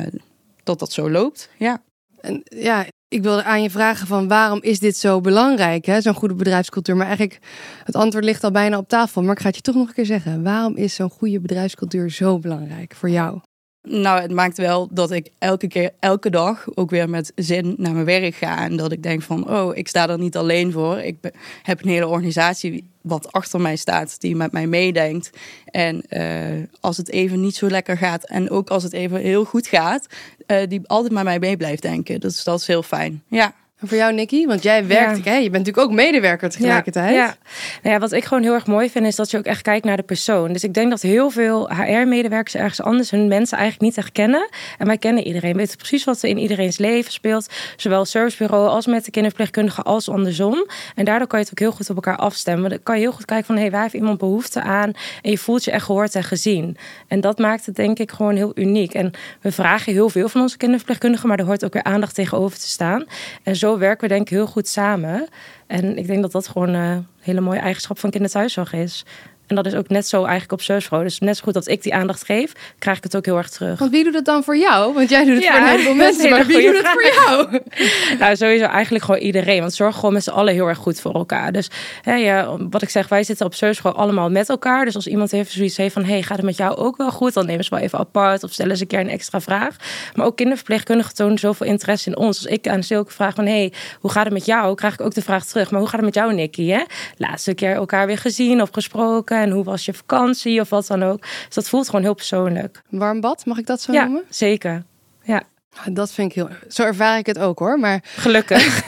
dat 0.63 0.79
dat 0.79 0.91
zo 0.91 1.09
loopt. 1.09 1.49
Ja. 1.57 1.81
En 2.21 2.43
ja, 2.43 2.85
ik 3.11 3.23
wilde 3.23 3.43
aan 3.43 3.61
je 3.61 3.69
vragen 3.69 4.07
van 4.07 4.27
waarom 4.27 4.59
is 4.61 4.79
dit 4.79 4.97
zo 4.97 5.21
belangrijk, 5.21 5.95
zo'n 5.99 6.13
goede 6.13 6.33
bedrijfscultuur? 6.33 6.95
Maar 6.95 7.07
eigenlijk, 7.07 7.39
het 7.83 7.95
antwoord 7.95 8.25
ligt 8.25 8.43
al 8.43 8.51
bijna 8.51 8.77
op 8.77 8.87
tafel. 8.87 9.21
Maar 9.21 9.31
ik 9.31 9.39
ga 9.39 9.47
het 9.47 9.55
je 9.55 9.61
toch 9.61 9.75
nog 9.75 9.87
een 9.87 9.93
keer 9.93 10.05
zeggen. 10.05 10.43
Waarom 10.43 10.75
is 10.75 10.95
zo'n 10.95 11.09
goede 11.09 11.39
bedrijfscultuur 11.39 12.09
zo 12.09 12.39
belangrijk 12.39 12.95
voor 12.95 13.09
jou? 13.09 13.39
Nou, 13.83 14.21
het 14.21 14.31
maakt 14.31 14.57
wel 14.57 14.87
dat 14.91 15.11
ik 15.11 15.29
elke 15.39 15.67
keer, 15.67 15.91
elke 15.99 16.29
dag 16.29 16.65
ook 16.75 16.89
weer 16.89 17.09
met 17.09 17.31
zin 17.35 17.73
naar 17.77 17.93
mijn 17.93 18.05
werk 18.05 18.35
ga. 18.35 18.63
En 18.63 18.77
dat 18.77 18.91
ik 18.91 19.03
denk 19.03 19.21
van, 19.21 19.49
oh, 19.49 19.75
ik 19.77 19.87
sta 19.87 20.09
er 20.09 20.17
niet 20.17 20.37
alleen 20.37 20.71
voor. 20.71 20.97
Ik 20.99 21.15
heb 21.61 21.81
een 21.81 21.89
hele 21.89 22.07
organisatie 22.07 22.89
wat 23.01 23.31
achter 23.31 23.61
mij 23.61 23.75
staat, 23.75 24.21
die 24.21 24.35
met 24.35 24.51
mij 24.51 24.67
meedenkt. 24.67 25.29
En 25.65 26.03
uh, 26.09 26.63
als 26.79 26.97
het 26.97 27.09
even 27.09 27.41
niet 27.41 27.55
zo 27.55 27.67
lekker 27.69 27.97
gaat 27.97 28.23
en 28.23 28.49
ook 28.49 28.69
als 28.69 28.83
het 28.83 28.93
even 28.93 29.17
heel 29.17 29.45
goed 29.45 29.67
gaat, 29.67 30.07
uh, 30.47 30.57
die 30.67 30.81
altijd 30.85 31.13
met 31.13 31.23
mij 31.23 31.39
mee 31.39 31.57
blijft 31.57 31.81
denken. 31.81 32.19
Dus 32.19 32.43
dat 32.43 32.59
is 32.59 32.67
heel 32.67 32.83
fijn. 32.83 33.23
Ja. 33.27 33.53
En 33.81 33.87
voor 33.87 33.97
jou, 33.97 34.13
Nicky? 34.13 34.45
Want 34.45 34.63
jij 34.63 34.87
werkt, 34.87 35.23
ja. 35.23 35.31
hè? 35.31 35.37
je 35.37 35.49
bent 35.49 35.65
natuurlijk 35.65 35.87
ook 35.87 35.93
medewerker 35.93 36.49
tegelijkertijd. 36.49 37.15
Ja, 37.15 37.23
ja. 37.23 37.35
Nou 37.83 37.95
ja, 37.95 37.99
wat 37.99 38.11
ik 38.11 38.23
gewoon 38.23 38.43
heel 38.43 38.53
erg 38.53 38.67
mooi 38.67 38.89
vind, 38.89 39.05
is 39.05 39.15
dat 39.15 39.31
je 39.31 39.37
ook 39.37 39.45
echt 39.45 39.61
kijkt 39.61 39.85
naar 39.85 39.97
de 39.97 40.03
persoon. 40.03 40.53
Dus 40.53 40.63
ik 40.63 40.73
denk 40.73 40.89
dat 40.89 41.01
heel 41.01 41.29
veel 41.29 41.69
HR-medewerkers 41.69 42.55
ergens 42.55 42.81
anders 42.81 43.11
hun 43.11 43.27
mensen 43.27 43.57
eigenlijk 43.57 43.89
niet 43.89 44.05
echt 44.05 44.11
kennen. 44.11 44.49
En 44.77 44.87
wij 44.87 44.97
kennen 44.97 45.23
iedereen, 45.23 45.55
weten 45.55 45.77
precies 45.77 46.03
wat 46.03 46.21
er 46.21 46.29
in 46.29 46.37
iedereen's 46.37 46.77
leven 46.77 47.11
speelt. 47.11 47.49
Zowel 47.75 48.05
servicebureau 48.05 48.67
als 48.67 48.85
met 48.85 49.05
de 49.05 49.11
kinderverpleegkundige 49.11 49.81
als 49.81 50.09
andersom. 50.09 50.67
En 50.95 51.05
daardoor 51.05 51.27
kan 51.27 51.39
je 51.39 51.45
het 51.45 51.53
ook 51.53 51.59
heel 51.59 51.77
goed 51.77 51.89
op 51.89 51.95
elkaar 51.95 52.17
afstemmen. 52.17 52.69
Dan 52.69 52.83
kan 52.83 52.95
je 52.95 53.01
heel 53.01 53.11
goed 53.11 53.25
kijken 53.25 53.45
van, 53.45 53.55
hé, 53.55 53.61
hey, 53.61 53.71
waar 53.71 53.81
heeft 53.81 53.93
iemand 53.93 54.17
behoefte 54.17 54.61
aan? 54.61 54.91
En 55.21 55.31
je 55.31 55.37
voelt 55.37 55.63
je 55.63 55.71
echt 55.71 55.85
gehoord 55.85 56.15
en 56.15 56.23
gezien. 56.23 56.77
En 57.07 57.21
dat 57.21 57.37
maakt 57.37 57.65
het 57.65 57.75
denk 57.75 57.99
ik 57.99 58.11
gewoon 58.11 58.35
heel 58.35 58.51
uniek. 58.55 58.93
En 58.93 59.11
we 59.41 59.51
vragen 59.51 59.93
heel 59.93 60.09
veel 60.09 60.29
van 60.29 60.41
onze 60.41 60.57
kinderverpleegkundigen, 60.57 61.27
maar 61.27 61.39
er 61.39 61.45
hoort 61.45 61.65
ook 61.65 61.73
weer 61.73 61.83
aandacht 61.83 62.15
tegenover 62.15 62.59
te 62.59 62.69
staan. 62.69 63.05
En 63.43 63.55
zo 63.55 63.70
werken 63.79 64.07
we 64.07 64.13
denk 64.13 64.21
ik 64.21 64.29
heel 64.29 64.47
goed 64.47 64.67
samen. 64.67 65.27
En 65.67 65.97
ik 65.97 66.07
denk 66.07 66.21
dat 66.21 66.31
dat 66.31 66.47
gewoon 66.47 66.73
een 66.73 67.07
hele 67.19 67.41
mooie 67.41 67.59
eigenschap 67.59 67.99
van 67.99 68.09
kinderthuiszorg 68.09 68.73
is. 68.73 69.05
En 69.51 69.57
dat 69.57 69.65
is 69.65 69.75
ook 69.75 69.89
net 69.89 70.07
zo 70.07 70.17
eigenlijk 70.17 70.51
op 70.51 70.61
Surfro. 70.61 71.03
Dus 71.03 71.19
net 71.19 71.37
zo 71.37 71.43
goed 71.43 71.53
dat 71.53 71.67
ik 71.67 71.83
die 71.83 71.93
aandacht 71.93 72.25
geef, 72.25 72.51
krijg 72.79 72.97
ik 72.97 73.03
het 73.03 73.15
ook 73.15 73.25
heel 73.25 73.37
erg 73.37 73.49
terug. 73.49 73.79
Want 73.79 73.91
wie 73.91 74.03
doet 74.03 74.13
het 74.13 74.25
dan 74.25 74.43
voor 74.43 74.57
jou? 74.57 74.93
Want 74.93 75.09
jij 75.09 75.25
doet 75.25 75.33
het 75.33 75.43
ja, 75.43 75.51
voor 75.51 75.61
een 75.61 75.67
heleboel 75.67 75.93
mensen, 75.93 76.29
maar 76.29 76.45
wie 76.45 76.65
doet 76.65 76.77
het 76.77 76.87
voor 76.87 77.03
jou? 77.03 77.59
nou, 78.19 78.35
sowieso 78.35 78.65
eigenlijk 78.65 79.03
gewoon 79.03 79.19
iedereen. 79.19 79.59
Want 79.59 79.73
zorg 79.73 79.95
gewoon 79.95 80.13
met 80.13 80.23
z'n 80.23 80.29
allen 80.29 80.53
heel 80.53 80.67
erg 80.67 80.77
goed 80.77 81.01
voor 81.01 81.13
elkaar. 81.13 81.51
Dus 81.51 81.69
hè, 82.01 82.13
ja, 82.13 82.57
wat 82.69 82.81
ik 82.81 82.89
zeg, 82.89 83.07
wij 83.07 83.23
zitten 83.23 83.45
op 83.45 83.53
Surfro 83.53 83.89
allemaal 83.89 84.29
met 84.29 84.49
elkaar. 84.49 84.85
Dus 84.85 84.95
als 84.95 85.07
iemand 85.07 85.31
heeft 85.31 85.51
zoiets 85.51 85.77
heeft 85.77 85.93
van, 85.93 86.03
hey, 86.03 86.21
gaat 86.21 86.37
het 86.37 86.45
met 86.45 86.57
jou 86.57 86.75
ook 86.75 86.97
wel 86.97 87.11
goed? 87.11 87.33
Dan 87.33 87.45
nemen 87.45 87.63
ze 87.63 87.69
wel 87.69 87.79
even 87.79 87.99
apart 87.99 88.43
of 88.43 88.51
stellen 88.51 88.75
ze 88.77 88.81
een 88.81 88.87
keer 88.87 88.99
een 88.99 89.09
extra 89.09 89.41
vraag. 89.41 89.75
Maar 90.15 90.25
ook 90.25 90.35
kinderverpleegkundigen 90.35 91.15
tonen 91.15 91.39
zoveel 91.39 91.67
interesse 91.67 92.09
in 92.09 92.17
ons. 92.17 92.37
Als 92.37 92.45
ik 92.45 92.67
aan 92.67 92.83
Silke 92.83 93.11
vraag 93.11 93.35
van, 93.35 93.45
hey, 93.45 93.73
hoe 93.99 94.11
gaat 94.11 94.23
het 94.23 94.33
met 94.33 94.45
jou? 94.45 94.75
Krijg 94.75 94.93
ik 94.93 95.01
ook 95.01 95.13
de 95.13 95.21
vraag 95.21 95.45
terug. 95.45 95.71
Maar 95.71 95.79
hoe 95.79 95.89
gaat 95.89 95.99
het 95.99 96.05
met 96.05 96.15
jou, 96.15 96.33
Nicky? 96.33 96.67
Hè? 96.67 96.81
Laatste 97.17 97.53
keer 97.53 97.73
elkaar 97.73 98.07
weer 98.07 98.17
gezien 98.17 98.61
of 98.61 98.69
gesproken 98.71 99.40
en 99.41 99.49
hoe 99.49 99.63
was 99.63 99.85
je 99.85 99.93
vakantie 99.93 100.61
of 100.61 100.69
wat 100.69 100.87
dan 100.87 101.03
ook. 101.03 101.21
Dus 101.21 101.55
dat 101.55 101.69
voelt 101.69 101.85
gewoon 101.85 102.01
heel 102.01 102.13
persoonlijk. 102.13 102.81
Warm 102.89 103.21
bad, 103.21 103.45
mag 103.45 103.57
ik 103.57 103.65
dat 103.65 103.81
zo 103.81 103.91
ja, 103.91 104.03
noemen? 104.03 104.23
Zeker. 104.29 104.83
Ja. 105.23 105.43
Dat 105.91 106.11
vind 106.11 106.29
ik 106.29 106.35
heel. 106.35 106.49
Zo 106.67 106.83
ervaar 106.83 107.17
ik 107.17 107.25
het 107.25 107.39
ook 107.39 107.59
hoor. 107.59 107.79
Maar 107.79 108.03
gelukkig. 108.03 108.85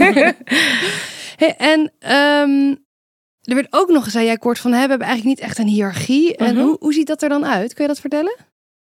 hey, 1.42 1.56
en 1.58 1.80
um, 2.12 2.84
er 3.42 3.56
werd 3.56 3.68
ook 3.70 3.90
nog 3.90 4.04
gezegd, 4.04 4.26
jij 4.26 4.38
kort 4.38 4.60
van, 4.60 4.72
hè, 4.72 4.84
we 4.84 4.90
hebben 4.90 5.08
eigenlijk 5.08 5.40
niet 5.40 5.48
echt 5.48 5.58
een 5.58 5.68
hiërarchie. 5.68 6.36
En 6.36 6.58
hoe, 6.58 6.78
hoe 6.80 6.94
ziet 6.94 7.08
dat 7.08 7.22
er 7.22 7.30
dan 7.30 7.46
uit? 7.46 7.74
Kun 7.74 7.84
je 7.84 7.90
dat 7.90 8.00
vertellen? 8.00 8.36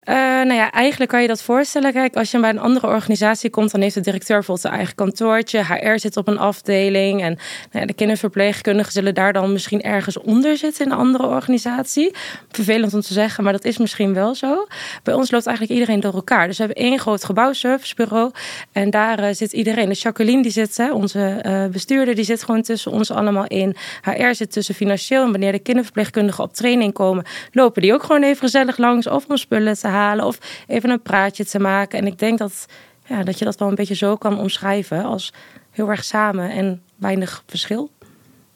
Uh, 0.09 0.15
nou 0.15 0.53
ja, 0.53 0.71
eigenlijk 0.71 1.11
kan 1.11 1.21
je 1.21 1.27
dat 1.27 1.41
voorstellen. 1.41 1.93
Kijk, 1.93 2.15
als 2.15 2.31
je 2.31 2.39
bij 2.39 2.49
een 2.49 2.59
andere 2.59 2.87
organisatie 2.87 3.49
komt, 3.49 3.71
dan 3.71 3.81
heeft 3.81 3.93
de 3.93 4.01
directeur 4.01 4.35
bijvoorbeeld 4.35 4.67
zijn 4.67 4.77
eigen 4.77 4.95
kantoortje. 4.95 5.63
HR 5.63 5.97
zit 5.99 6.17
op 6.17 6.27
een 6.27 6.37
afdeling. 6.37 7.21
En 7.21 7.37
nou 7.71 7.79
ja, 7.79 7.85
de 7.85 7.93
kinderverpleegkundigen 7.93 8.91
zullen 8.91 9.15
daar 9.15 9.33
dan 9.33 9.51
misschien 9.51 9.81
ergens 9.81 10.17
onder 10.17 10.57
zitten 10.57 10.85
in 10.85 10.91
een 10.91 10.97
andere 10.97 11.25
organisatie. 11.25 12.15
Vervelend 12.51 12.93
om 12.93 13.01
te 13.01 13.13
zeggen, 13.13 13.43
maar 13.43 13.53
dat 13.53 13.65
is 13.65 13.77
misschien 13.77 14.13
wel 14.13 14.35
zo. 14.35 14.67
Bij 15.03 15.13
ons 15.13 15.31
loopt 15.31 15.45
eigenlijk 15.45 15.79
iedereen 15.79 15.99
door 15.99 16.13
elkaar. 16.13 16.47
Dus 16.47 16.57
we 16.57 16.63
hebben 16.63 16.83
één 16.83 16.99
groot 16.99 17.25
gebouw, 17.25 17.53
servicebureau. 17.53 18.31
En 18.71 18.89
daar 18.89 19.23
uh, 19.23 19.27
zit 19.31 19.53
iedereen. 19.53 19.89
De 19.89 19.95
Jacqueline, 19.95 20.41
die 20.41 20.51
zit, 20.51 20.77
hè, 20.77 20.91
onze 20.91 21.41
uh, 21.45 21.65
bestuurder, 21.65 22.15
die 22.15 22.25
zit 22.25 22.43
gewoon 22.43 22.61
tussen 22.61 22.91
ons 22.91 23.11
allemaal 23.11 23.47
in. 23.47 23.75
HR 24.01 24.33
zit 24.33 24.51
tussen 24.51 24.75
financieel. 24.75 25.23
En 25.23 25.31
wanneer 25.31 25.51
de 25.51 25.59
kinderverpleegkundigen 25.59 26.43
op 26.43 26.53
training 26.53 26.93
komen, 26.93 27.25
lopen 27.51 27.81
die 27.81 27.93
ook 27.93 28.03
gewoon 28.03 28.23
even 28.23 28.39
gezellig 28.39 28.77
langs 28.77 29.07
of 29.07 29.25
om 29.27 29.37
spullen 29.37 29.73
te 29.73 29.87
halen 29.87 29.95
of 30.25 30.37
even 30.67 30.89
een 30.89 31.01
praatje 31.01 31.45
te 31.45 31.59
maken. 31.59 31.99
En 31.99 32.07
ik 32.07 32.19
denk 32.19 32.37
dat, 32.37 32.65
ja, 33.05 33.23
dat 33.23 33.39
je 33.39 33.45
dat 33.45 33.59
wel 33.59 33.67
een 33.67 33.75
beetje 33.75 33.95
zo 33.95 34.15
kan 34.15 34.39
omschrijven 34.39 35.03
als 35.03 35.33
heel 35.71 35.89
erg 35.89 36.03
samen 36.03 36.51
en 36.51 36.81
weinig 36.95 37.43
verschil. 37.45 37.89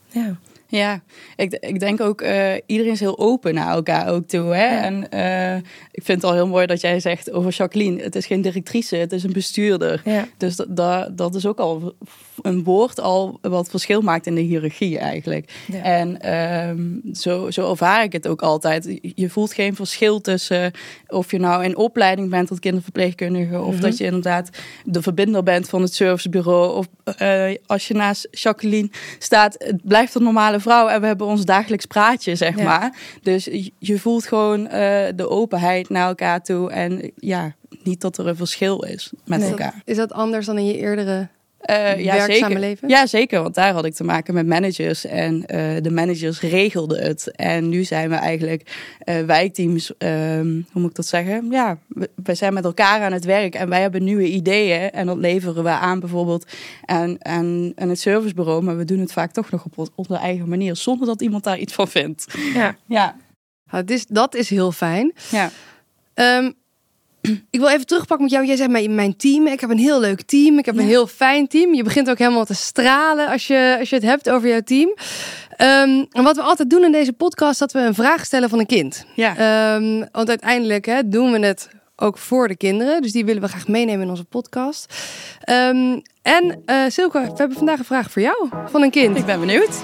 Ja. 0.08 0.36
Ja, 0.72 1.02
ik, 1.36 1.54
ik 1.54 1.80
denk 1.80 2.02
ook, 2.02 2.22
uh, 2.22 2.54
iedereen 2.66 2.92
is 2.92 3.00
heel 3.00 3.20
open 3.20 3.54
naar 3.54 3.74
elkaar 3.74 4.08
ook 4.08 4.28
toe. 4.28 4.56
Hè? 4.56 4.66
Ja. 4.66 4.82
En 4.82 5.06
uh, 5.14 5.56
ik 5.92 6.04
vind 6.04 6.22
het 6.22 6.24
al 6.24 6.34
heel 6.34 6.48
mooi 6.48 6.66
dat 6.66 6.82
jij 6.82 7.00
zegt 7.00 7.32
over 7.32 7.52
Jacqueline. 7.52 8.02
Het 8.02 8.16
is 8.16 8.26
geen 8.26 8.42
directrice, 8.42 8.96
het 8.96 9.12
is 9.12 9.24
een 9.24 9.34
bestuurder. 9.34 10.02
Ja. 10.06 10.28
Dus 10.38 10.56
dat, 10.56 10.76
dat, 10.76 11.18
dat 11.18 11.36
is 11.36 11.46
ook 11.46 11.60
al 11.60 11.96
een 12.42 12.64
woord 12.64 13.00
al 13.00 13.38
wat 13.42 13.70
verschil 13.70 14.02
maakt 14.02 14.28
in 14.28 14.36
de 14.36 14.42
hiërarchie 14.42 14.98
eigenlijk. 15.00 15.54
Ja. 15.68 15.82
En 15.82 16.34
um, 16.70 17.02
zo, 17.14 17.52
zo 17.52 17.70
ervaar 17.70 18.04
ik 18.04 18.12
het 18.12 18.28
ook 18.28 18.42
altijd. 18.42 19.00
Je 19.16 19.30
voelt 19.30 19.54
geen 19.54 19.76
verschil 19.76 20.22
tussen 20.22 20.72
of 21.08 21.32
je 21.32 21.40
nou 21.40 21.64
in 21.64 21.78
opleiding 21.78 22.30
bent 22.30 22.48
tot 22.48 22.60
kinderverpleegkundige... 22.60 23.62
of 23.62 23.74
Mhm. 23.74 23.82
dat 23.82 23.98
je 23.98 24.04
inderdaad 24.04 24.50
de 24.86 25.02
verbinder 25.02 25.44
bent 25.44 25.70
van 25.70 25.82
het 25.82 25.94
servicebureau... 25.94 26.78
of 26.78 26.88
uh, 27.22 27.56
als 27.66 27.88
je 27.88 27.94
naast 27.94 28.28
Jacqueline 28.32 28.90
staat, 29.20 29.56
het 29.58 29.86
blijft 29.88 30.16
een 30.16 30.24
normale 30.24 30.60
vrouw... 30.62 30.88
en 30.88 31.02
we 31.02 31.08
hebben 31.08 31.28
ons 31.28 31.46
dagelijks 31.46 31.86
praatje, 31.86 32.36
zeg 32.36 32.58
Ja. 32.58 32.64
maar. 32.64 32.96
Dus 33.22 33.46
je- 33.46 33.72
je 33.80 34.00
voelt 34.00 34.26
gewoon 34.28 34.60
uh, 34.60 34.70
de 35.16 35.30
openheid 35.30 35.90
naar 35.90 36.08
elkaar 36.08 36.42
toe... 36.44 36.72
en 36.72 37.12
ja, 37.16 37.56
niet 37.84 38.02
dat 38.02 38.18
er 38.18 38.28
een 38.28 38.36
verschil 38.36 38.82
is 38.84 39.12
met 39.26 39.40
Nee. 39.40 39.50
elkaar. 39.50 39.82
Is 39.86 39.98
dat 39.98 40.12
anders 40.14 40.46
dan 40.46 40.58
in 40.58 40.66
je 40.66 40.78
eerdere 40.78 41.28
Uh, 41.70 42.00
ja, 42.00 42.26
zeker. 42.26 42.60
leven? 42.60 42.90
Ja, 42.90 43.06
zeker. 43.06 43.42
Want 43.42 43.56
daar 43.56 43.74
had 43.74 43.86
ik 43.86 43.94
te 43.94 44.04
maken 44.04 44.34
met 44.34 44.48
managers. 44.48 45.06
En 45.06 45.36
uh, 45.36 45.76
de 45.82 45.92
managers 45.92 46.42
regelden 46.42 47.04
het. 47.04 47.32
En 47.36 47.70
nu 47.70 47.84
zijn 47.84 48.10
we 48.10 48.16
eigenlijk 48.16 48.96
uh, 49.06 49.22
wijkteams, 49.22 49.92
um, 49.98 50.66
hoe 50.72 50.82
moet 50.82 50.90
ik 50.90 50.96
dat 50.96 51.08
zeggen? 51.08 51.52
Ja, 51.52 51.78
we, 51.88 52.10
we, 52.24 52.36
zijn 52.36 52.54
met 52.54 52.64
elkaar 52.64 53.02
aan 53.02 53.12
het 53.12 53.26
werk. 53.26 53.56
En 53.56 53.70
wij 53.70 53.82
hebben 53.82 54.04
nieuwe 54.04 54.28
ideeën. 54.28 54.92
En 54.92 55.06
dat 55.06 55.18
leveren 55.18 55.64
we 55.64 55.70
aan 55.70 56.00
bijvoorbeeld 56.00 56.46
aan, 56.86 57.26
aan, 57.26 57.72
aan 57.76 57.90
het 57.90 58.00
servicebureau. 58.00 58.64
Maar 58.64 58.78
we 58.78 58.86
doen 58.86 59.00
het 59.00 59.14
vaak 59.14 59.32
toch 59.32 59.52
nog 59.52 59.66
op 59.66 59.90
onze 59.96 60.16
eigen 60.16 60.50
manier. 60.50 60.76
Zonder 60.76 61.08
dat 61.08 61.22
iemand 61.22 61.44
daar 61.44 61.58
iets 61.58 61.74
van 61.74 61.88
vindt. 61.88 62.26
Ja. 62.54 62.76
Ja. 62.86 63.16
Dat, 63.72 63.90
is, 63.90 64.06
dat 64.06 64.36
is 64.36 64.50
heel 64.50 64.72
fijn. 64.72 65.14
Ja. 65.32 65.52
Um, 66.14 66.54
ik 67.50 67.60
wil 67.60 67.68
even 67.68 67.86
terugpakken 67.86 68.22
met 68.22 68.34
jou. 68.34 68.46
Jij 68.46 68.56
zei 68.56 68.70
mijn, 68.70 68.96
mijn 68.96 69.16
team. 69.16 69.48
Ik 69.48 69.60
heb 69.60 69.70
een 69.70 69.78
heel 69.78 70.00
leuk 70.00 70.22
team. 70.22 70.58
Ik 70.58 70.66
heb 70.66 70.78
een 70.78 70.86
heel 70.86 71.08
fijn 71.08 71.48
team. 71.48 71.74
Je 71.74 71.84
begint 71.84 72.10
ook 72.10 72.18
helemaal 72.18 72.46
te 72.46 72.54
stralen 72.54 73.28
als 73.28 73.48
je, 73.48 73.76
als 73.80 73.90
je 73.90 73.96
het 73.96 74.06
hebt 74.06 74.30
over 74.30 74.50
jouw 74.50 74.62
team. 74.62 74.96
Ehm, 75.56 76.06
en 76.12 76.24
wat 76.24 76.36
we 76.36 76.42
altijd 76.42 76.70
doen 76.70 76.84
in 76.84 76.92
deze 76.92 77.14
podcast, 77.14 77.60
dat 77.60 77.72
we 77.72 77.80
een 77.80 77.94
vraag 77.94 78.26
stellen 78.26 78.50
van 78.50 78.60
een 78.60 78.66
kind. 78.66 79.06
Ja. 79.16 79.38
Ehm, 79.38 80.06
want 80.12 80.30
uiteindelijk 80.30 80.86
hè, 80.86 81.08
doen 81.08 81.32
we 81.32 81.40
het 81.40 81.70
ook 81.96 82.18
voor 82.18 82.48
de 82.48 82.56
kinderen. 82.56 83.02
Dus 83.02 83.12
die 83.12 83.26
willen 83.26 83.42
we 83.42 83.48
graag 83.48 83.68
meenemen 83.68 84.02
in 84.02 84.10
onze 84.10 84.24
podcast. 84.24 84.94
Ehm, 85.44 86.00
en 86.22 86.62
uh, 86.66 86.84
Silke, 86.88 87.20
we 87.20 87.32
hebben 87.36 87.58
vandaag 87.58 87.80
een 87.80 87.86
vraag 87.86 88.12
voor 88.12 88.22
jou 88.22 88.50
van 88.66 88.82
een 88.82 88.92
kind. 88.92 89.18
Ik 89.18 89.26
ben 89.26 89.40
benieuwd. 89.40 89.82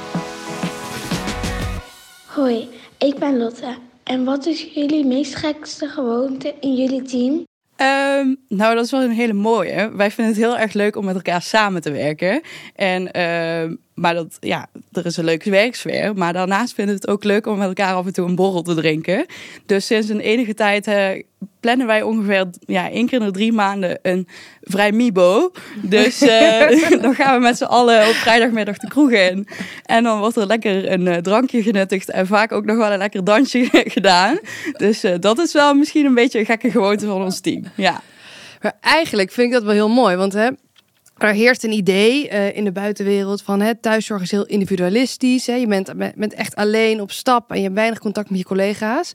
Hoi, 2.26 2.70
ik 2.98 3.16
ben 3.20 3.38
Lotte. 3.38 3.87
En 4.08 4.24
wat 4.24 4.46
is 4.46 4.64
jullie 4.74 5.06
meest 5.06 5.36
gekste 5.36 5.88
gewoonte 5.88 6.56
in 6.60 6.76
jullie 6.76 7.02
team? 7.02 7.34
Um, 7.34 8.38
nou, 8.48 8.76
dat 8.76 8.86
is 8.86 8.92
wel 8.92 9.02
een 9.02 9.12
hele 9.12 9.34
mooie. 9.34 9.92
Wij 9.96 10.12
vinden 10.12 10.34
het 10.34 10.44
heel 10.44 10.58
erg 10.58 10.74
leuk 10.74 10.96
om 10.96 11.06
met 11.06 11.16
elkaar 11.16 11.42
samen 11.42 11.82
te 11.82 11.92
werken. 11.92 12.42
En, 12.76 13.10
uh, 13.18 13.78
maar 14.00 14.14
dat, 14.14 14.38
ja, 14.40 14.68
er 14.92 15.06
is 15.06 15.18
een 15.18 15.26
leuke 15.26 15.50
werksfeer. 15.50 16.14
Maar 16.16 16.34
daarnaast 16.34 16.74
vinden 16.74 16.96
we 16.96 17.02
het 17.02 17.10
ook 17.10 17.24
leuk 17.24 17.48
om 17.48 17.58
met 17.58 17.68
elkaar 17.68 17.94
af 17.94 18.06
en 18.06 18.14
toe 18.14 18.28
een 18.28 18.36
borrel 18.36 18.62
te 18.62 18.76
drinken. 18.76 19.26
Dus 19.66 19.86
sinds 19.86 20.10
een 20.10 20.20
enige 20.20 20.54
tijd 20.54 20.88
uh, 20.88 21.10
plannen 21.60 21.88
wij 21.88 22.02
ongeveer 22.02 22.46
ja, 22.60 22.90
één 22.90 23.08
keer 23.08 23.20
in 23.20 23.26
de 23.26 23.32
drie 23.32 23.54
maanden 23.54 24.00
een 24.02 24.28
vrij 24.62 24.92
mibo. 24.92 25.52
Dus 25.82 26.22
uh, 26.22 27.00
dan 27.02 27.16
gaan 27.16 27.36
we 27.36 27.42
met 27.42 27.58
z'n 27.58 27.64
allen 27.64 28.08
op 28.08 28.14
vrijdagmiddag 28.14 28.78
de 28.78 28.88
kroeg 28.88 29.12
in. 29.12 29.48
En 29.86 30.04
dan 30.04 30.20
wordt 30.20 30.36
er 30.36 30.46
lekker 30.46 30.92
een 30.92 31.06
uh, 31.06 31.16
drankje 31.16 31.64
genuttigd 31.64 32.10
en 32.10 32.28
vaak 32.28 32.52
ook 32.52 32.66
nog 32.66 32.78
wel 32.78 32.92
een 32.92 32.98
lekker 32.98 33.24
dansje 33.24 33.70
gedaan. 33.98 34.40
Dus 34.72 35.06
dat 35.20 35.40
is 35.40 35.54
wel 35.54 35.74
misschien 35.74 36.06
een 36.06 36.14
beetje 36.14 36.40
een 36.40 36.46
gekke 36.46 36.72
gewoonte 36.72 37.06
van 37.06 37.24
ons 37.24 37.40
team. 37.40 37.64
Ja. 37.76 38.02
Maar 38.62 38.78
eigenlijk 38.82 39.32
vind 39.32 39.48
ik 39.48 39.54
dat 39.54 39.64
wel 39.64 39.74
heel 39.74 39.90
mooi, 39.90 40.16
want 40.16 40.34
hè, 40.34 40.50
er 41.18 41.34
heerst 41.34 41.64
een 41.64 41.72
idee 41.72 42.30
uh, 42.30 42.56
in 42.56 42.64
de 42.64 42.72
buitenwereld 42.72 43.42
van 43.42 43.62
hè, 43.62 43.76
thuiszorg 43.76 44.22
is 44.22 44.32
heel 44.32 44.46
individualistisch. 44.46 45.48
Hè. 45.48 45.54
Je 45.54 45.68
bent, 45.68 45.94
bent 46.16 46.34
echt 46.34 46.56
alleen 46.56 47.02
op 47.02 47.12
stap 47.12 47.50
en 47.52 47.58
je 47.58 47.64
hebt 47.64 47.76
weinig 47.76 48.00
contact 48.00 48.30
met 48.30 48.40
je 48.40 48.46
collega's. 48.46 49.14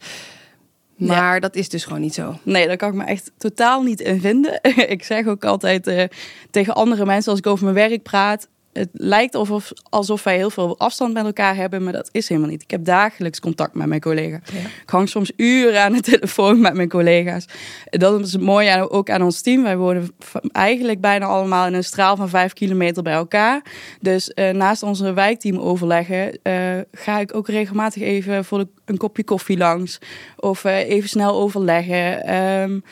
Maar 0.96 1.34
ja. 1.34 1.40
dat 1.40 1.54
is 1.54 1.68
dus 1.68 1.84
gewoon 1.84 2.00
niet 2.00 2.14
zo. 2.14 2.38
Nee, 2.42 2.66
daar 2.66 2.76
kan 2.76 2.88
ik 2.88 2.94
me 2.94 3.04
echt 3.04 3.32
totaal 3.38 3.82
niet 3.82 4.00
in 4.00 4.20
vinden. 4.20 4.60
ik 4.96 5.04
zeg 5.04 5.26
ook 5.26 5.44
altijd 5.44 5.86
uh, 5.86 6.04
tegen 6.50 6.74
andere 6.74 7.04
mensen 7.06 7.30
als 7.30 7.40
ik 7.40 7.46
over 7.46 7.64
mijn 7.64 7.88
werk 7.88 8.02
praat 8.02 8.48
het 8.72 8.88
lijkt 8.92 9.34
alsof, 9.34 9.72
alsof 9.88 10.22
wij 10.22 10.36
heel 10.36 10.50
veel 10.50 10.78
afstand 10.78 11.12
met 11.12 11.24
elkaar 11.24 11.56
hebben, 11.56 11.84
maar 11.84 11.92
dat 11.92 12.08
is 12.12 12.28
helemaal 12.28 12.50
niet. 12.50 12.62
Ik 12.62 12.70
heb 12.70 12.84
dagelijks 12.84 13.40
contact 13.40 13.74
met 13.74 13.86
mijn 13.86 14.00
collega's. 14.00 14.40
Ja. 14.52 14.58
Ik 14.58 14.90
hang 14.90 15.08
soms 15.08 15.32
uren 15.36 15.82
aan 15.82 15.92
de 15.92 16.00
telefoon 16.00 16.60
met 16.60 16.74
mijn 16.74 16.88
collega's. 16.88 17.44
Dat 17.90 18.20
is 18.20 18.36
mooi 18.36 18.68
aan, 18.68 18.90
ook 18.90 19.10
aan 19.10 19.22
ons 19.22 19.40
team. 19.40 19.62
Wij 19.62 19.76
wonen 19.76 20.10
eigenlijk 20.52 21.00
bijna 21.00 21.26
allemaal 21.26 21.66
in 21.66 21.74
een 21.74 21.84
straal 21.84 22.16
van 22.16 22.28
vijf 22.28 22.52
kilometer 22.52 23.02
bij 23.02 23.12
elkaar. 23.12 23.62
Dus 24.00 24.32
uh, 24.34 24.50
naast 24.50 24.82
onze 24.82 25.12
wijkteam 25.12 25.58
overleggen, 25.58 26.38
uh, 26.42 26.80
ga 26.92 27.18
ik 27.18 27.34
ook 27.34 27.48
regelmatig 27.48 28.02
even 28.02 28.44
voor 28.44 28.58
de, 28.58 28.68
een 28.84 28.96
kopje 28.96 29.24
koffie 29.24 29.56
langs. 29.56 29.98
Of 30.36 30.64
uh, 30.64 30.88
even 30.88 31.08
snel 31.08 31.34
overleggen. 31.34 32.34
Um, 32.34 32.84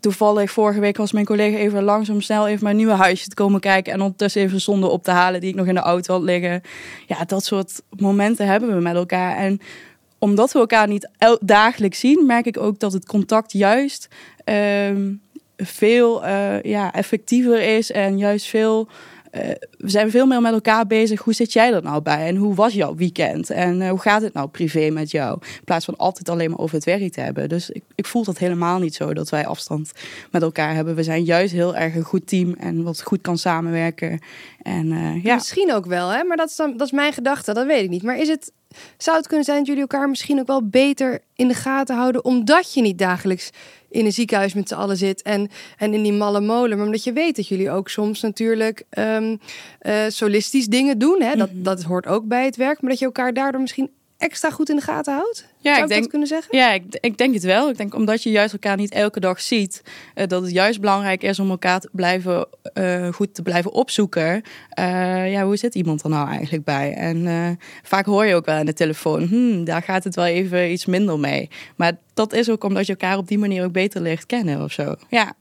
toevallig 0.00 0.50
vorige 0.50 0.80
week 0.80 0.96
was 0.96 1.12
mijn 1.12 1.24
collega 1.24 1.56
even 1.56 1.82
langs 1.82 2.08
om 2.08 2.20
snel 2.20 2.48
even 2.48 2.64
mijn 2.64 2.76
nieuwe 2.76 2.92
huisje 2.92 3.28
te 3.28 3.34
komen 3.34 3.60
kijken. 3.60 3.92
En 3.92 4.00
ondertussen 4.00 4.42
even 4.42 4.60
zonde 4.60 4.88
op 4.88 5.02
te 5.02 5.10
halen 5.10 5.40
die 5.40 5.50
ik 5.50 5.56
nog 5.56 5.66
in 5.66 5.74
de 5.74 5.80
auto 5.80 6.14
had 6.14 6.22
liggen. 6.22 6.62
Ja, 7.06 7.24
dat 7.24 7.44
soort 7.44 7.82
momenten 7.98 8.46
hebben 8.46 8.74
we 8.74 8.80
met 8.80 8.94
elkaar. 8.94 9.36
En 9.36 9.60
omdat 10.18 10.52
we 10.52 10.58
elkaar 10.58 10.88
niet 10.88 11.10
dagelijks 11.40 12.00
zien, 12.00 12.26
merk 12.26 12.46
ik 12.46 12.58
ook 12.58 12.78
dat 12.78 12.92
het 12.92 13.06
contact 13.06 13.52
juist 13.52 14.08
um, 14.44 15.20
veel 15.56 16.24
uh, 16.24 16.62
ja, 16.62 16.92
effectiever 16.92 17.76
is. 17.76 17.90
En 17.92 18.18
juist 18.18 18.46
veel 18.46 18.88
we 19.78 19.90
zijn 19.90 20.10
veel 20.10 20.26
meer 20.26 20.40
met 20.40 20.52
elkaar 20.52 20.86
bezig. 20.86 21.22
Hoe 21.22 21.34
zit 21.34 21.52
jij 21.52 21.72
er 21.72 21.82
nou 21.82 22.02
bij? 22.02 22.26
En 22.26 22.36
hoe 22.36 22.54
was 22.54 22.72
jouw 22.72 22.94
weekend? 22.94 23.50
En 23.50 23.80
uh, 23.80 23.88
hoe 23.88 23.98
gaat 23.98 24.22
het 24.22 24.32
nou 24.32 24.48
privé 24.48 24.90
met 24.90 25.10
jou? 25.10 25.38
In 25.42 25.64
plaats 25.64 25.84
van 25.84 25.96
altijd 25.96 26.28
alleen 26.28 26.50
maar 26.50 26.58
over 26.58 26.74
het 26.74 26.84
werk 26.84 27.12
te 27.12 27.20
hebben. 27.20 27.48
Dus 27.48 27.70
ik, 27.70 27.82
ik 27.94 28.06
voel 28.06 28.24
dat 28.24 28.38
helemaal 28.38 28.78
niet 28.78 28.94
zo 28.94 29.14
dat 29.14 29.28
wij 29.28 29.46
afstand 29.46 29.92
met 30.30 30.42
elkaar 30.42 30.74
hebben. 30.74 30.94
We 30.94 31.02
zijn 31.02 31.24
juist 31.24 31.52
heel 31.52 31.76
erg 31.76 31.94
een 31.94 32.02
goed 32.02 32.26
team 32.26 32.54
en 32.58 32.82
wat 32.82 33.02
goed 33.02 33.20
kan 33.20 33.38
samenwerken. 33.38 34.20
En, 34.62 34.86
uh, 34.86 35.24
ja. 35.24 35.34
Misschien 35.34 35.72
ook 35.72 35.86
wel, 35.86 36.08
hè? 36.08 36.24
maar 36.24 36.36
dat 36.36 36.48
is, 36.48 36.56
dan, 36.56 36.76
dat 36.76 36.86
is 36.86 36.92
mijn 36.92 37.12
gedachte. 37.12 37.52
Dat 37.52 37.66
weet 37.66 37.82
ik 37.82 37.90
niet. 37.90 38.02
Maar 38.02 38.18
is 38.18 38.28
het, 38.28 38.52
zou 38.96 39.16
het 39.16 39.26
kunnen 39.26 39.44
zijn 39.44 39.58
dat 39.58 39.66
jullie 39.66 39.82
elkaar 39.82 40.08
misschien 40.08 40.40
ook 40.40 40.46
wel 40.46 40.68
beter 40.68 41.20
in 41.34 41.48
de 41.48 41.54
gaten 41.54 41.96
houden, 41.96 42.24
omdat 42.24 42.74
je 42.74 42.80
niet 42.80 42.98
dagelijks 42.98 43.50
in 43.90 44.04
een 44.04 44.12
ziekenhuis 44.12 44.54
met 44.54 44.68
z'n 44.68 44.74
allen 44.74 44.96
zit 44.96 45.22
en, 45.22 45.48
en 45.76 45.94
in 45.94 46.02
die 46.02 46.12
malle 46.12 46.40
molen. 46.40 46.76
Maar 46.76 46.86
omdat 46.86 47.04
je 47.04 47.12
weet 47.12 47.36
dat 47.36 47.48
jullie 47.48 47.70
ook 47.70 47.88
soms 47.88 48.20
natuurlijk 48.20 48.84
um, 48.98 49.40
uh, 49.82 50.04
solistisch 50.08 50.66
dingen 50.66 50.98
doen. 50.98 51.22
Hè? 51.22 51.34
Dat, 51.34 51.48
mm 51.48 51.54
-hmm. 51.54 51.62
dat 51.62 51.82
hoort 51.82 52.06
ook 52.06 52.24
bij 52.24 52.44
het 52.44 52.56
werk. 52.56 52.80
Maar 52.80 52.90
dat 52.90 52.98
je 52.98 53.04
elkaar 53.04 53.32
daardoor 53.32 53.60
misschien 53.60 53.90
extra 54.18 54.50
goed 54.50 54.70
in 54.70 54.76
de 54.76 54.82
gaten 54.82 55.14
houdt? 55.14 55.46
Ja, 55.58 55.72
Zou 55.72 55.82
ik 55.82 55.88
denk, 55.88 56.00
dat 56.00 56.10
kunnen 56.10 56.28
zeggen? 56.28 56.58
Ja, 56.58 56.72
ik, 56.72 56.82
ik, 57.00 57.18
denk 57.18 57.34
het 57.34 57.42
wel. 57.42 57.68
Ik 57.68 57.76
denk 57.76 57.94
omdat 57.94 58.22
je 58.22 58.30
juist 58.30 58.52
elkaar 58.52 58.76
niet 58.76 58.92
elke 58.92 59.20
dag 59.20 59.40
ziet, 59.40 59.82
uh, 60.14 60.26
dat 60.26 60.42
het 60.42 60.50
juist 60.50 60.80
belangrijk 60.80 61.22
is 61.22 61.38
om 61.38 61.50
elkaar 61.50 61.80
te 61.80 61.88
blijven, 61.92 62.46
uh, 62.74 63.12
goed 63.12 63.34
te 63.34 63.42
blijven 63.42 63.72
opzoeken. 63.72 64.42
Uh, 64.78 65.32
ja, 65.32 65.44
hoe 65.44 65.56
zit 65.56 65.74
iemand 65.74 66.02
er 66.02 66.10
nou 66.10 66.28
eigenlijk 66.28 66.64
bij? 66.64 66.94
En 66.94 67.58
vaak 67.82 68.06
hoor 68.06 68.24
je 68.26 68.34
ook 68.34 68.46
wel 68.46 68.54
aan 68.54 68.66
de 68.66 68.72
telefoon, 68.72 69.22
hmm, 69.22 69.64
daar 69.64 69.82
gaat 69.82 70.04
het 70.04 70.14
wel 70.14 70.24
even 70.24 70.70
iets 70.70 70.86
minder 70.86 71.18
mee. 71.18 71.48
Maar 71.76 71.92
dat 72.14 72.32
is 72.32 72.50
ook 72.50 72.64
omdat 72.64 72.86
je 72.86 72.92
elkaar 72.92 73.18
op 73.18 73.28
die 73.28 73.38
manier 73.38 73.64
ook 73.64 73.72
beter 73.72 74.00
leert 74.00 74.26
kennen 74.26 74.62
of 74.62 74.72
zo. 74.72 74.94
Ja. 75.08 75.34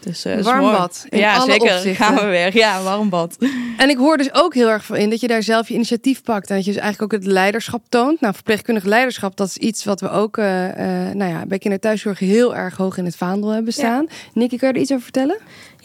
Dus, 0.00 0.26
uh, 0.26 0.40
warm 0.40 0.60
bad. 0.60 1.06
In 1.08 1.18
ja, 1.18 1.36
alle 1.36 1.50
zeker. 1.50 1.74
Opzichten. 1.74 1.94
Gaan 1.94 2.14
we 2.14 2.24
weer. 2.24 2.56
Ja, 2.56 2.82
warm 2.82 3.08
bad. 3.08 3.36
En 3.76 3.88
ik 3.88 3.96
hoor 3.96 4.16
dus 4.16 4.34
ook 4.34 4.54
heel 4.54 4.68
erg 4.68 4.84
van 4.84 4.96
in 4.96 5.10
dat 5.10 5.20
je 5.20 5.26
daar 5.26 5.42
zelf 5.42 5.68
je 5.68 5.74
initiatief 5.74 6.22
pakt. 6.22 6.50
En 6.50 6.56
dat 6.56 6.64
je 6.64 6.72
dus 6.72 6.80
eigenlijk 6.80 7.12
ook 7.12 7.20
het 7.20 7.30
leiderschap 7.30 7.82
toont. 7.88 8.20
Nou, 8.20 8.34
verpleegkundig 8.34 8.84
leiderschap, 8.84 9.36
dat 9.36 9.48
is 9.48 9.56
iets 9.56 9.84
wat 9.84 10.00
we 10.00 10.10
ook 10.10 10.36
uh, 10.36 10.64
uh, 10.64 10.74
nou 11.14 11.30
ja, 11.30 11.46
bij 11.46 11.58
kinderthuiszorg 11.58 12.18
heel 12.18 12.56
erg 12.56 12.76
hoog 12.76 12.96
in 12.96 13.04
het 13.04 13.16
vaandel 13.16 13.50
hebben 13.50 13.72
staan. 13.72 14.06
Ja. 14.08 14.16
Nicky, 14.32 14.56
kun 14.56 14.68
je 14.68 14.74
er 14.74 14.80
iets 14.80 14.90
over 14.90 15.04
vertellen? 15.04 15.36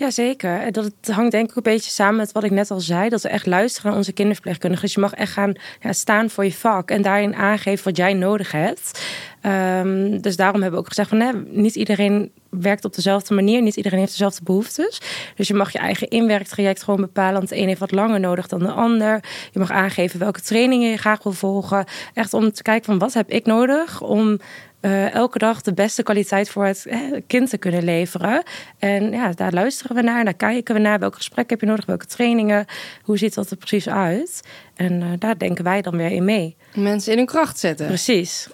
Jazeker. 0.02 0.72
Dat 0.72 0.84
het 0.84 1.16
hangt 1.16 1.32
denk 1.32 1.50
ik 1.50 1.56
een 1.56 1.64
beetje 1.64 1.92
samen 1.92 2.16
met 2.16 2.32
wat 2.32 2.44
ik 2.44 2.52
net 2.52 2.72
al 2.72 2.80
zei. 2.80 3.10
Dat 3.10 3.22
we 3.22 3.30
echt 3.30 3.46
luisteren 3.46 3.90
naar 3.90 3.98
onze 3.98 4.12
kinderverpleegkundigen. 4.12 4.86
Dus 4.86 4.96
je 4.96 5.02
mag 5.02 5.14
echt 5.14 5.32
gaan 5.32 5.54
ja, 5.80 5.94
staan 5.94 6.30
voor 6.30 6.44
je 6.44 6.54
vak. 6.54 6.92
En 6.92 7.02
daarin 7.02 7.36
aangeven 7.36 7.84
wat 7.84 7.98
jij 7.98 8.14
nodig 8.14 8.52
hebt. 8.52 9.02
Um, 9.46 10.22
dus 10.22 10.36
daarom 10.36 10.62
hebben 10.62 10.80
we 10.80 10.86
ook 10.86 10.94
gezegd 10.94 11.10
van... 11.10 11.20
Hè, 11.20 11.32
niet 11.46 11.76
iedereen 11.76 12.32
werkt 12.50 12.86
op 12.86 12.96
dezelfde 12.96 13.34
manier. 13.34 13.62
Niet 13.62 13.76
iedereen 13.76 14.00
heeft 14.00 14.12
dezelfde 14.12 14.44
behoeftes. 14.44 15.02
Dus 15.36 15.48
je 15.48 15.54
mag 15.54 15.72
je 15.72 15.80
eigen 15.80 16.08
inwerktraject 16.08 16.84
gewoon 16.84 17.02
bepalen. 17.02 17.34
Want 17.34 17.50
de 17.50 17.58
een 17.58 17.68
heeft 17.68 17.80
wat 17.80 17.92
langer 17.92 18.20
nodig 18.20 18.48
dan 18.48 18.60
de 18.60 18.72
ander. 18.72 19.24
Je 19.52 19.60
mag 19.60 19.72
aangeven 19.72 20.20
welke 20.20 20.42
trainingen 20.42 20.90
je 20.90 20.98
graag 20.98 21.24
wil 21.24 21.32
volgen. 21.32 21.86
Echt 22.14 22.34
om 22.34 22.52
te 22.52 22.62
kijken 22.62 22.86
van 22.86 23.00
wat 23.00 23.14
heb 23.14 23.30
ik 23.30 23.46
nodig 23.46 24.02
om... 24.02 24.40
Uh, 24.82 25.14
elke 25.14 25.38
dag 25.38 25.62
de 25.62 25.74
beste 25.74 26.04
kwaliteit 26.04 26.50
voor 26.50 26.66
het 26.66 26.86
eh, 26.86 27.00
kind 27.28 27.50
te 27.50 27.58
kunnen 27.58 27.84
leveren. 27.84 28.44
En 28.80 29.12
ja, 29.12 29.32
daar 29.32 29.52
luisteren 29.52 29.96
we 29.96 30.02
naar, 30.02 30.24
daar 30.24 30.34
kijken 30.34 30.76
we 30.76 30.82
naar. 30.82 31.00
Welke 31.00 31.16
gesprekken 31.16 31.58
heb 31.58 31.66
je 31.66 31.72
nodig, 31.72 31.86
welke 31.86 32.06
trainingen, 32.06 32.66
hoe 33.02 33.18
ziet 33.18 33.34
dat 33.34 33.52
er 33.52 33.58
precies 33.58 33.90
uit? 33.90 34.42
En 34.76 35.02
uh, 35.02 35.08
daar 35.20 35.38
denken 35.38 35.64
wij 35.64 35.82
dan 35.82 35.98
weer 35.98 36.12
in 36.12 36.26
mee. 36.26 36.56
Mensen 36.74 37.12
in 37.12 37.18
hun 37.18 37.28
kracht 37.28 37.60
zetten. 37.60 37.88
Precies. 37.88 38.50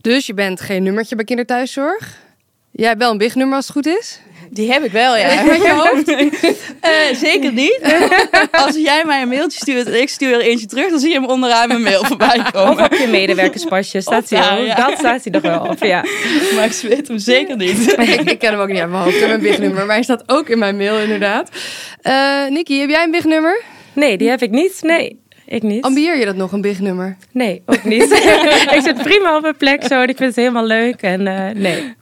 Dus 0.00 0.26
je 0.26 0.34
bent 0.34 0.60
geen 0.60 0.82
nummertje 0.82 1.16
bij 1.16 1.24
kinderthuiszorg? 1.24 2.18
Jij 2.70 2.88
hebt 2.88 3.00
wel 3.00 3.10
een 3.10 3.18
big 3.18 3.34
nummer 3.34 3.56
als 3.56 3.66
het 3.66 3.74
goed 3.74 3.86
is? 3.86 4.20
Die 4.50 4.72
heb 4.72 4.84
ik 4.84 4.92
wel, 4.92 5.16
ja. 5.16 5.42
Met 5.44 5.62
je 5.62 5.70
hoofd? 5.70 6.08
uh, 6.08 7.18
zeker 7.18 7.52
niet. 7.52 7.80
Als 8.66 8.76
jij 8.76 9.02
mij 9.06 9.22
een 9.22 9.28
mailtje 9.28 9.58
stuurt 9.58 9.86
en 9.86 10.00
ik 10.00 10.08
stuur 10.08 10.34
er 10.34 10.40
eentje 10.40 10.66
terug, 10.66 10.90
dan 10.90 10.98
zie 10.98 11.08
je 11.08 11.14
hem 11.14 11.26
onderaan 11.26 11.68
mijn 11.68 11.82
mail 11.82 12.04
voorbij 12.04 12.42
komen. 12.52 12.72
Of 12.72 12.84
op 12.84 12.94
je 12.94 13.06
medewerkerspasje 13.06 14.00
staat 14.00 14.30
hij 14.30 14.64
ja. 14.64 14.74
Dat 14.74 14.98
staat 14.98 15.24
hij 15.24 15.32
nog 15.32 15.42
wel 15.42 15.60
op, 15.60 15.84
ja. 15.84 16.04
Maar 16.54 16.64
ik 16.64 16.80
weet 16.88 17.08
hem 17.08 17.18
zeker 17.18 17.56
niet. 17.56 17.92
ik, 17.98 18.30
ik, 18.30 18.38
ken 18.38 18.52
hem 18.52 18.60
ook 18.60 18.68
niet 18.68 18.80
uit 18.80 18.90
mijn 18.90 19.02
hoofd. 19.02 19.14
Ik 19.14 19.20
heb 19.20 19.30
een 19.30 19.40
big 19.40 19.58
nummer, 19.58 19.86
maar 19.86 19.94
hij 19.94 20.04
staat 20.04 20.22
ook 20.26 20.48
in 20.48 20.58
mijn 20.58 20.76
mail 20.76 20.98
inderdaad. 20.98 21.50
Uh, 22.02 22.48
Nikki, 22.48 22.80
heb 22.80 22.90
jij 22.90 23.04
een 23.04 23.10
big 23.10 23.24
nummer? 23.24 23.62
Nee, 23.92 24.16
die 24.16 24.28
heb 24.28 24.42
ik 24.42 24.50
niet. 24.50 24.78
Nee. 24.82 25.24
Ik 25.46 25.62
niet. 25.62 25.84
Ambieer 25.84 26.18
je 26.18 26.24
dat 26.24 26.36
nog, 26.36 26.52
een 26.52 26.60
big 26.60 26.80
nummer? 26.80 27.16
Nee, 27.32 27.62
ook 27.66 27.84
niet. 27.84 28.02
ik 28.76 28.80
zit 28.82 29.02
prima 29.02 29.36
op 29.36 29.42
mijn 29.42 29.56
plek 29.56 29.84
zo 29.84 29.94
en 30.02 30.08
ik 30.08 30.16
vind 30.16 30.28
het 30.28 30.36
helemaal 30.36 30.64
leuk. 30.64 31.02
En 31.02 31.20
uh, 31.20 31.50
nee. 31.54 31.94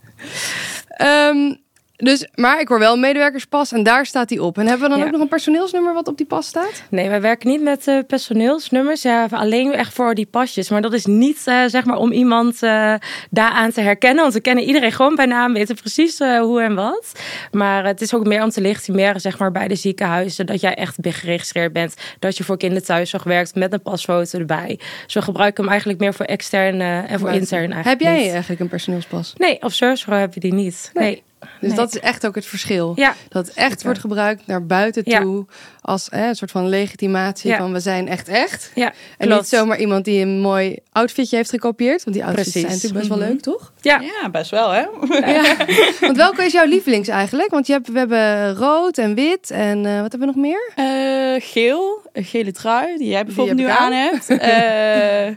Um, 1.03 1.63
dus, 1.97 2.29
maar 2.35 2.61
ik 2.61 2.69
hoor 2.69 2.79
wel 2.79 2.97
medewerkerspas 2.97 3.73
en 3.73 3.83
daar 3.83 4.07
staat 4.07 4.29
die 4.29 4.43
op. 4.43 4.59
En 4.59 4.67
hebben 4.67 4.83
we 4.83 4.89
dan 4.89 4.99
ja. 4.99 5.05
ook 5.05 5.13
nog 5.13 5.21
een 5.21 5.29
personeelsnummer 5.29 5.95
wat 5.95 6.09
op 6.09 6.17
die 6.17 6.27
pas 6.27 6.47
staat? 6.47 6.83
Nee, 6.91 7.09
wij 7.09 7.21
werken 7.21 7.51
niet 7.51 7.63
met 7.63 7.87
uh, 7.87 7.99
personeelsnummers. 8.07 9.03
Ja, 9.03 9.27
alleen 9.31 9.73
echt 9.73 9.93
voor 9.93 10.15
die 10.15 10.27
pasjes. 10.27 10.71
Maar 10.71 10.83
dat 10.83 10.93
is 10.93 11.05
niet 11.05 11.43
uh, 11.47 11.65
zeg 11.67 11.85
maar 11.85 11.97
om 11.97 12.13
iemand 12.13 12.63
uh, 12.63 12.95
daaraan 13.31 13.71
te 13.71 13.81
herkennen. 13.81 14.23
Want 14.23 14.35
we 14.35 14.41
kennen 14.41 14.65
iedereen 14.65 14.93
gewoon 14.93 15.15
bij 15.15 15.27
naam, 15.27 15.53
weten 15.53 15.75
precies 15.75 16.19
hoe 16.19 16.63
en 16.63 16.75
wat. 16.75 17.13
Maar 17.53 17.85
het 17.87 18.01
is 18.01 18.15
ook 18.15 18.27
meer 18.27 18.43
om 18.43 18.51
te 18.51 18.61
legitimeren 18.61 19.21
zeg 19.21 19.39
maar, 19.39 19.53
bij 19.53 19.69
de 19.69 19.75
ziekenhuizen. 19.75 20.47
Dat 20.47 20.61
jij 20.61 20.75
echt 20.75 20.97
geregistreerd 21.03 21.73
bent. 21.73 21.95
Dat 22.19 22.37
je 22.37 22.45
voor 22.45 22.57
kinderthuiszorg 22.57 23.23
werkt 23.23 23.55
met 23.55 23.73
een 23.73 23.83
pasfoto 23.83 24.39
erbij. 24.39 24.79
Dus 25.05 25.15
we 25.15 25.23
gebruiken 25.23 25.63
hem 25.63 25.71
eigenlijk 25.71 26.01
meer 26.01 26.15
voor 26.15 26.27
extern 26.27 26.81
en 26.81 27.19
voor 27.19 27.31
intern. 27.31 27.73
Heb 27.73 28.01
jij 28.01 28.31
eigenlijk 28.31 28.61
een 28.61 28.69
personeelspas? 28.69 29.35
Nee, 29.37 29.63
op 29.63 29.73
Service 29.73 30.11
hebben 30.11 30.35
we 30.35 30.41
die 30.41 30.55
niet. 30.55 30.91
nee. 30.95 31.05
nee. 31.05 31.23
Dus 31.61 31.69
Nee. 31.69 31.79
dat 31.79 31.95
is 31.95 32.01
echt 32.01 32.27
ook 32.27 32.35
het 32.35 32.47
verschil. 32.47 32.93
Ja, 32.97 33.15
Dat 33.29 33.47
het 33.47 33.57
echt 33.57 33.69
Zeker. 33.71 33.85
wordt 33.85 34.01
gebruikt 34.01 34.47
naar 34.47 34.67
buiten 34.67 35.03
Ja. 35.05 35.21
toe. 35.21 35.47
Als 35.81 36.07
hè, 36.11 36.29
een 36.29 36.35
soort 36.35 36.51
van 36.51 36.69
legitimatie 36.69 37.51
Ja. 37.51 37.57
van 37.57 37.73
we 37.73 37.81
zijn 37.81 38.09
echt 38.09 38.29
echt. 38.29 38.71
ja 38.75 38.93
En 39.19 39.27
klopt. 39.27 39.41
niet 39.41 39.51
zomaar 39.51 39.79
iemand 39.79 40.05
die 40.05 40.21
een 40.21 40.41
mooi 40.41 40.79
outfitje 40.93 41.37
heeft 41.37 41.51
gekopieerd. 41.51 42.05
Want 42.05 42.17
die 42.17 42.25
outfits 42.25 42.51
Precies. 42.51 42.61
zijn 42.71 42.73
natuurlijk 42.83 42.99
best 42.99 43.09
wel 43.09 43.19
Mhm. 43.19 43.29
leuk, 43.29 43.41
toch? 43.41 43.73
Ja, 43.81 44.01
Ja, 44.23 44.31
best 44.31 44.51
wel 44.51 44.71
hè. 44.71 44.81
Ja. 45.33 45.57
Want 46.01 46.17
welke 46.17 46.45
is 46.45 46.53
jouw 46.53 46.67
lievelings 46.67 47.09
eigenlijk? 47.09 47.51
Want 47.51 47.67
je 47.67 47.73
hebt, 47.73 47.89
we 47.89 47.99
hebben 47.99 48.55
rood 48.55 48.99
en 48.99 49.15
wit 49.15 49.51
en 49.51 49.87
eh, 49.87 50.01
wat 50.01 50.11
hebben 50.13 50.21
we 50.21 50.27
nog 50.27 50.37
meer? 50.37 50.73
Eh, 50.75 51.43
geel, 51.53 52.01
een 52.13 52.25
gele 52.25 52.53
trui, 52.53 52.97
die 52.99 53.09
jij 53.09 53.25
bijvoorbeeld 53.25 53.59
heb 53.59 53.67
nu 53.69 53.75
aan 53.75 53.93
hebt. 53.93 54.29
Eh, 54.39 55.35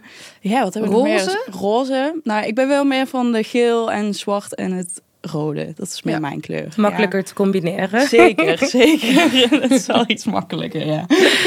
ja, 0.52 0.64
wat 0.64 0.74
hebben 0.74 0.92
we 0.92 0.98
nog 0.98 1.08
Roze? 1.08 1.42
meer? 1.46 1.56
Roze. 1.60 2.20
Nou, 2.24 2.46
ik 2.46 2.56
ben 2.56 2.68
wel 2.68 2.84
meer 2.84 3.08
van 3.08 3.32
de 3.32 3.44
geel 3.44 3.92
en 3.92 4.14
zwart 4.14 4.56
en 4.56 4.72
het 4.72 5.02
rode. 5.32 5.74
Dat 5.76 5.88
is 5.88 6.04
meer 6.04 6.14
Ja. 6.14 6.20
mijn 6.20 6.42
kleur. 6.42 6.68
makkelijker 6.78 7.24
te 7.24 7.34
combineren. 7.34 8.08
Zeker, 8.18 8.58
zeker. 8.68 9.50
dat 9.62 9.72
is 9.72 9.86
wel 9.86 10.04
iets 10.08 10.26
makkelijker, 10.26 10.86
ja. 10.86 11.06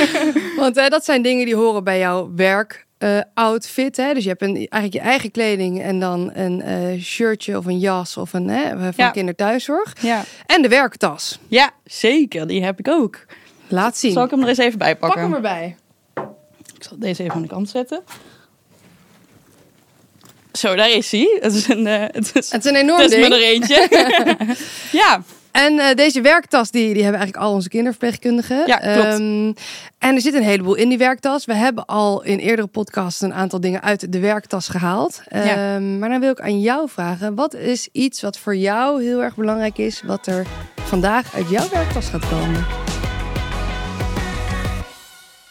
Want 0.57 0.77
eh, 0.77 0.89
dat 0.89 1.05
zijn 1.05 1.23
dingen 1.23 1.45
die 1.45 1.55
horen 1.57 1.85
bij 1.85 1.99
jouw 1.99 2.31
werk. 2.37 2.87
eh, 2.99 3.21
outfit, 3.35 3.97
hè? 3.97 4.15
dus 4.15 4.23
je 4.23 4.29
hebt 4.29 4.43
een, 4.43 4.55
eigenlijk 4.57 4.93
je 4.93 5.01
eigen 5.01 5.31
kleding 5.31 5.83
en 5.83 6.01
dan 6.01 6.31
een 6.35 6.63
eh, 6.63 7.01
shirtje 7.01 7.57
of 7.59 7.67
een 7.67 7.79
jas 7.79 8.17
of 8.17 8.33
een 8.33 8.49
hè, 8.49 8.71
van 8.79 8.93
Ja. 8.97 9.11
kinderthuiszorg. 9.11 9.95
ja. 10.03 10.23
En 10.47 10.63
de 10.63 10.69
werktas. 10.69 11.39
Ja, 11.49 11.71
zeker. 11.85 12.47
Die 12.47 12.65
heb 12.65 12.79
ik 12.79 12.89
ook. 12.89 13.25
Laat 13.69 13.97
zien. 13.97 14.13
Zal 14.13 14.25
ik 14.25 14.31
hem 14.31 14.43
er 14.43 14.49
eens 14.49 14.59
even 14.59 14.79
bij 14.79 14.97
Pak 14.97 15.01
pakken? 15.01 15.23
hem 15.23 15.35
erbij. 15.35 15.77
Ik 16.77 16.83
zal 16.87 16.99
deze 16.99 17.23
even 17.23 17.35
aan 17.35 17.43
de 17.43 17.49
kant 17.49 17.69
zetten. 17.69 18.03
Zo, 20.53 20.75
daar 20.75 20.91
is 20.91 21.11
hij. 21.11 21.39
Het 21.41 21.55
is 21.55 21.69
een, 21.69 21.87
eh, 21.87 22.01
het 22.01 22.31
is, 22.35 22.51
Het 22.51 22.65
is 22.65 22.71
een 22.71 22.77
enorm 22.77 23.09
ding. 23.09 23.29
me 23.29 23.35
er 23.35 23.43
eentje. 23.43 23.89
ja, 25.03 25.23
En 25.53 25.79
eh, 25.79 25.95
deze 25.95 26.21
werktas, 26.21 26.71
die, 26.71 26.95
die 26.95 27.03
hebben 27.03 27.21
eigenlijk 27.21 27.49
al 27.49 27.55
onze 27.55 27.69
kinderverpleegkundigen. 27.69 28.67
Ja, 28.67 28.77
klopt. 28.77 29.07
Ehm, 29.07 29.53
en 29.99 30.15
er 30.15 30.21
zit 30.21 30.35
een 30.35 30.43
heleboel 30.43 30.75
in 30.75 30.89
die 30.89 30.99
werktas. 30.99 31.45
We 31.45 31.55
hebben 31.55 31.85
al 31.87 32.23
in 32.23 32.39
eerdere 32.39 32.69
podcasts 32.69 33.21
een 33.21 33.35
aantal 33.35 33.61
dingen 33.61 33.83
uit 33.83 34.13
de 34.13 34.19
werktas 34.19 34.69
gehaald. 34.69 35.23
Ja. 35.31 35.75
Ehm, 35.75 35.99
maar 35.99 36.09
dan 36.09 36.21
wil 36.21 36.31
ik 36.31 36.41
aan 36.41 36.61
jou 36.61 36.89
vragen. 36.89 37.35
Wat 37.35 37.55
is 37.55 37.89
iets 37.93 38.21
wat 38.23 38.39
voor 38.39 38.57
jou 38.57 39.03
heel 39.03 39.23
erg 39.23 39.35
belangrijk 39.37 39.79
is... 39.79 40.03
wat 40.07 40.27
er 40.27 40.47
vandaag 40.85 41.35
uit 41.35 41.51
jouw 41.51 41.69
werktas 41.69 42.09
gaat 42.09 42.29
komen? 42.29 42.67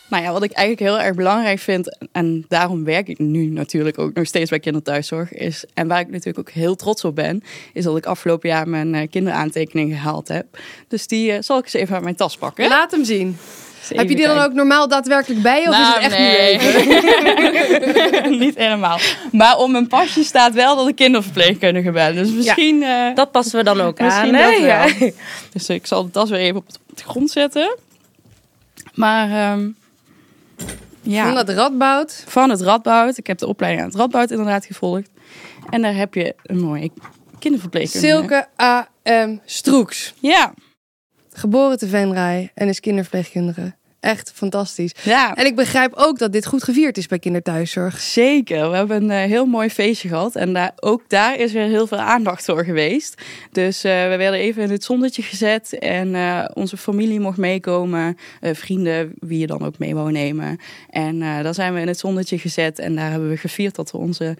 Nou 0.09 0.23
ja, 0.23 0.31
wat 0.31 0.43
ik 0.43 0.51
eigenlijk 0.51 0.91
heel 0.91 1.05
erg 1.05 1.15
belangrijk 1.15 1.59
vind, 1.59 1.97
en 2.11 2.45
daarom 2.47 2.83
werk 2.83 3.07
ik 3.07 3.17
nu 3.19 3.45
natuurlijk 3.45 3.99
ook 3.99 4.13
nog 4.13 4.25
steeds 4.25 4.49
bij 4.49 4.59
kinderthuiszorg, 4.59 5.33
is, 5.33 5.65
en 5.73 5.87
waar 5.87 5.99
ik 5.99 6.09
natuurlijk 6.09 6.39
ook 6.39 6.49
heel 6.55 6.75
trots 6.75 7.03
op 7.03 7.15
ben, 7.15 7.43
is 7.73 7.83
dat 7.83 7.97
ik 7.97 8.05
afgelopen 8.05 8.49
jaar 8.49 8.67
mijn 8.67 8.95
eh, 8.95 9.07
kinderaantekening 9.09 9.93
gehaald 9.93 10.27
heb. 10.27 10.45
Dus 10.87 11.07
die 11.07 11.31
eh, 11.31 11.37
zal 11.41 11.57
ik 11.57 11.63
eens 11.63 11.73
even 11.73 11.93
uit 11.95 12.03
mijn 12.03 12.15
tas 12.15 12.37
pakken. 12.37 12.67
Laat 12.69 12.91
hem 12.91 13.03
zien. 13.03 13.37
Heb 13.93 14.09
je 14.09 14.15
die 14.15 14.25
dan 14.27 14.37
ook 14.37 14.53
normaal 14.53 14.87
daadwerkelijk 14.87 15.41
bij 15.41 15.61
je? 15.61 15.67
Of 15.67 15.73
is 15.73 15.79
Nou, 15.81 16.01
het 16.01 16.11
echt 16.11 16.17
nee. 16.17 16.59
even? 16.59 18.39
Niet 18.39 18.55
helemaal. 18.57 18.99
Maar 19.31 19.57
op 19.57 19.69
mijn 19.69 19.87
pasje 19.87 20.23
staat 20.23 20.53
wel 20.53 20.75
dat 20.75 20.87
ik 20.87 20.95
kinderverpleegkundige 20.95 21.91
ben. 21.91 22.15
Dus 22.15 22.29
misschien... 22.31 22.83
eh, 22.83 23.15
Dat 23.15 23.31
passen 23.31 23.57
we 23.57 23.63
dan 23.63 23.81
ook 23.81 23.99
Misschien 23.99 24.35
aan. 24.35 24.51
wel. 24.51 24.51
Ja. 24.51 24.87
Dus 25.53 25.69
ik 25.69 25.85
zal 25.85 26.03
de 26.03 26.11
tas 26.11 26.29
weer 26.29 26.39
even 26.39 26.57
op 26.57 26.69
de, 26.73 26.79
op 26.89 26.97
de 26.97 27.03
grond 27.03 27.31
zetten. 27.31 27.77
Maar 28.93 29.29
ehm, 29.51 29.67
ja, 31.11 31.25
Van 31.25 31.35
dat 31.45 31.49
radboud. 31.49 32.23
van 32.27 32.49
het 32.49 32.61
Radboud. 32.61 33.17
Ik 33.17 33.27
heb 33.27 33.37
de 33.37 33.47
opleiding 33.47 33.83
aan 33.83 33.89
het 33.89 33.97
Radboud 33.99 34.31
inderdaad 34.31 34.65
gevolgd. 34.65 35.09
En 35.69 35.81
daar 35.81 35.95
heb 35.95 36.13
je 36.13 36.35
een 36.43 36.59
mooie 36.59 36.91
kinderverpleegkundige. 37.39 38.13
Silke 38.17 38.47
A.M. 38.61 39.37
Stroeks. 39.45 40.13
Ja, 40.19 40.53
Geboren 41.33 41.77
te 41.77 41.87
Venray 41.87 42.51
en 42.53 42.67
is 42.67 42.79
kinderverpleegkundige. 42.79 43.75
Echt 43.99 44.31
fantastisch. 44.35 44.91
ja. 45.03 45.35
En 45.35 45.45
ik 45.45 45.55
begrijp 45.55 45.93
ook 45.95 46.19
dat 46.19 46.31
dit 46.31 46.45
goed 46.45 46.63
gevierd 46.63 46.97
is 46.97 47.07
bij 47.07 47.19
kinderthuiszorg. 47.19 47.99
Zeker. 47.99 48.69
We 48.69 48.75
hebben 48.75 49.03
een 49.03 49.11
eh, 49.11 49.29
heel 49.29 49.45
mooi 49.45 49.69
feestje 49.69 50.07
gehad. 50.07 50.35
En 50.35 50.53
daar, 50.53 50.71
ook 50.79 51.01
daar 51.07 51.37
is 51.39 51.51
weer 51.51 51.67
heel 51.67 51.87
veel 51.87 51.97
aandacht 51.97 52.45
voor 52.45 52.63
geweest. 52.63 53.21
Dus 53.51 53.83
eh, 53.83 53.91
we 53.91 54.15
werden 54.17 54.39
even 54.39 54.63
in 54.63 54.71
het 54.71 54.83
zonnetje 54.83 55.21
gezet. 55.21 55.77
En 55.79 56.15
eh, 56.15 56.45
onze 56.53 56.77
familie 56.77 57.19
mocht 57.19 57.37
meekomen. 57.37 58.17
vrienden, 58.41 59.13
wie 59.19 59.39
je 59.39 59.47
dan 59.47 59.65
ook 59.65 59.77
mee 59.77 59.95
wou 59.95 60.11
nemen. 60.11 60.59
En 60.89 61.19
daar 61.19 61.53
zijn 61.53 61.73
we 61.73 61.79
in 61.79 61.87
het 61.87 61.99
zonnetje 61.99 62.39
gezet. 62.39 62.79
En 62.79 62.95
daar 62.95 63.11
hebben 63.11 63.29
we 63.29 63.37
gevierd 63.37 63.75
dat 63.75 63.91
we 63.91 63.97
onze 63.97 64.37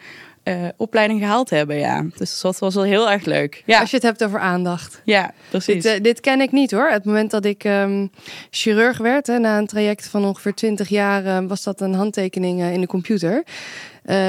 eh, 0.49 0.69
opleiding 0.77 1.19
gehaald 1.19 1.49
hebben. 1.49 1.75
Ja. 1.75 2.05
Dus 2.17 2.41
dat 2.41 2.59
was 2.59 2.75
wel 2.75 2.83
heel 2.83 3.09
erg 3.11 3.25
leuk. 3.25 3.63
Ja, 3.65 3.79
Als 3.79 3.89
je 3.89 3.95
het 3.95 4.05
hebt 4.05 4.23
over 4.23 4.39
aandacht. 4.39 5.01
ja 5.05 5.31
precies. 5.49 5.83
Dit, 5.83 5.85
eh, 5.85 6.01
dit 6.03 6.19
ken 6.19 6.41
ik 6.41 6.51
niet 6.51 6.71
hoor. 6.71 6.89
Het 6.89 7.05
moment 7.05 7.31
dat 7.31 7.45
ik 7.45 7.63
ehm, 7.63 8.07
chirurg 8.49 8.97
werd, 8.97 9.27
hè, 9.27 9.37
na 9.39 9.57
een 9.57 9.67
traject 9.67 10.07
van 10.07 10.25
ongeveer 10.25 10.53
20 10.53 10.87
jaar, 10.89 11.25
eh, 11.25 11.47
was 11.47 11.63
dat 11.63 11.81
een 11.81 11.93
handtekening 11.93 12.61
eh, 12.61 12.73
in 12.73 12.81
de 12.81 12.87
computer. 12.87 13.43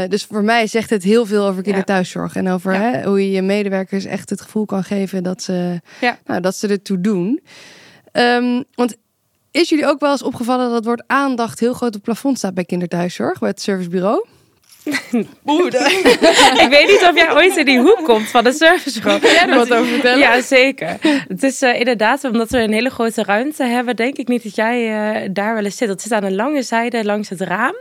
Dus 0.09 0.24
voor 0.24 0.44
mij 0.44 0.66
zegt 0.66 0.90
het 0.90 1.02
heel 1.02 1.26
veel 1.26 1.46
over 1.46 1.62
kinderthuiszorg. 1.62 2.37
En 2.37 2.48
over 2.48 2.72
Ja. 2.72 2.80
hè, 2.80 3.02
hoe 3.09 3.24
je 3.24 3.30
je 3.30 3.42
medewerkers 3.42 4.04
echt 4.04 4.30
het 4.30 4.40
gevoel 4.40 4.64
kan 4.64 4.85
geven 4.85 5.22
dat 5.22 5.42
ze, 5.42 5.80
Ja. 6.00 6.18
nou, 6.24 6.40
dat 6.40 6.56
ze 6.56 6.68
ertoe 6.68 7.00
doen. 7.00 7.40
Ehm, 8.12 8.62
want 8.74 8.96
is 9.50 9.68
jullie 9.68 9.87
ook 9.87 10.00
wel 10.00 10.11
eens 10.11 10.22
opgevallen 10.22 10.66
dat 10.66 10.74
het 10.74 10.85
woord 10.85 11.02
aandacht 11.06 11.61
heel 11.61 11.72
groot 11.74 11.96
op 11.96 12.02
plafond 12.02 12.38
staat 12.38 12.54
bij 12.54 12.64
kinderthuiszorg, 12.64 13.38
bij 13.38 13.48
het 13.48 13.61
servicebureau? 13.61 14.26
Dat- 15.71 16.61
ik 16.61 16.66
weet 16.71 16.87
niet 16.87 17.07
of 17.09 17.14
jij 17.14 17.33
ooit 17.33 17.57
in 17.57 17.64
die 17.64 17.79
hoek 17.81 18.01
komt 18.05 18.29
van 18.29 18.45
de 18.45 18.53
servicebureau. 18.53 19.21
Jij 19.23 19.49
er 19.49 19.57
wat 19.57 19.73
over 19.73 19.87
vertellen? 19.87 20.19
Ja, 20.19 20.40
zeker. 20.40 20.97
Het 21.29 21.43
is 21.43 21.62
eh, 21.62 21.79
inderdaad, 21.79 22.25
omdat 22.25 22.51
we 22.51 22.59
een 22.59 22.73
hele 22.73 22.90
grote 22.90 23.23
ruimte 23.23 23.64
hebben, 23.64 23.97
denk 23.97 24.16
ik 24.16 24.29
niet 24.29 24.43
dat 24.43 24.55
jij 24.55 24.88
eh, 24.88 25.29
daar 25.33 25.55
wel 25.55 25.64
eens 25.64 25.77
zit. 25.77 25.88
Dat 25.88 26.03
zit 26.03 26.12
aan 26.12 26.23
de 26.23 26.33
lange 26.33 26.62
zijde 26.62 27.05
langs 27.05 27.29
het 27.29 27.40
raam. 27.40 27.75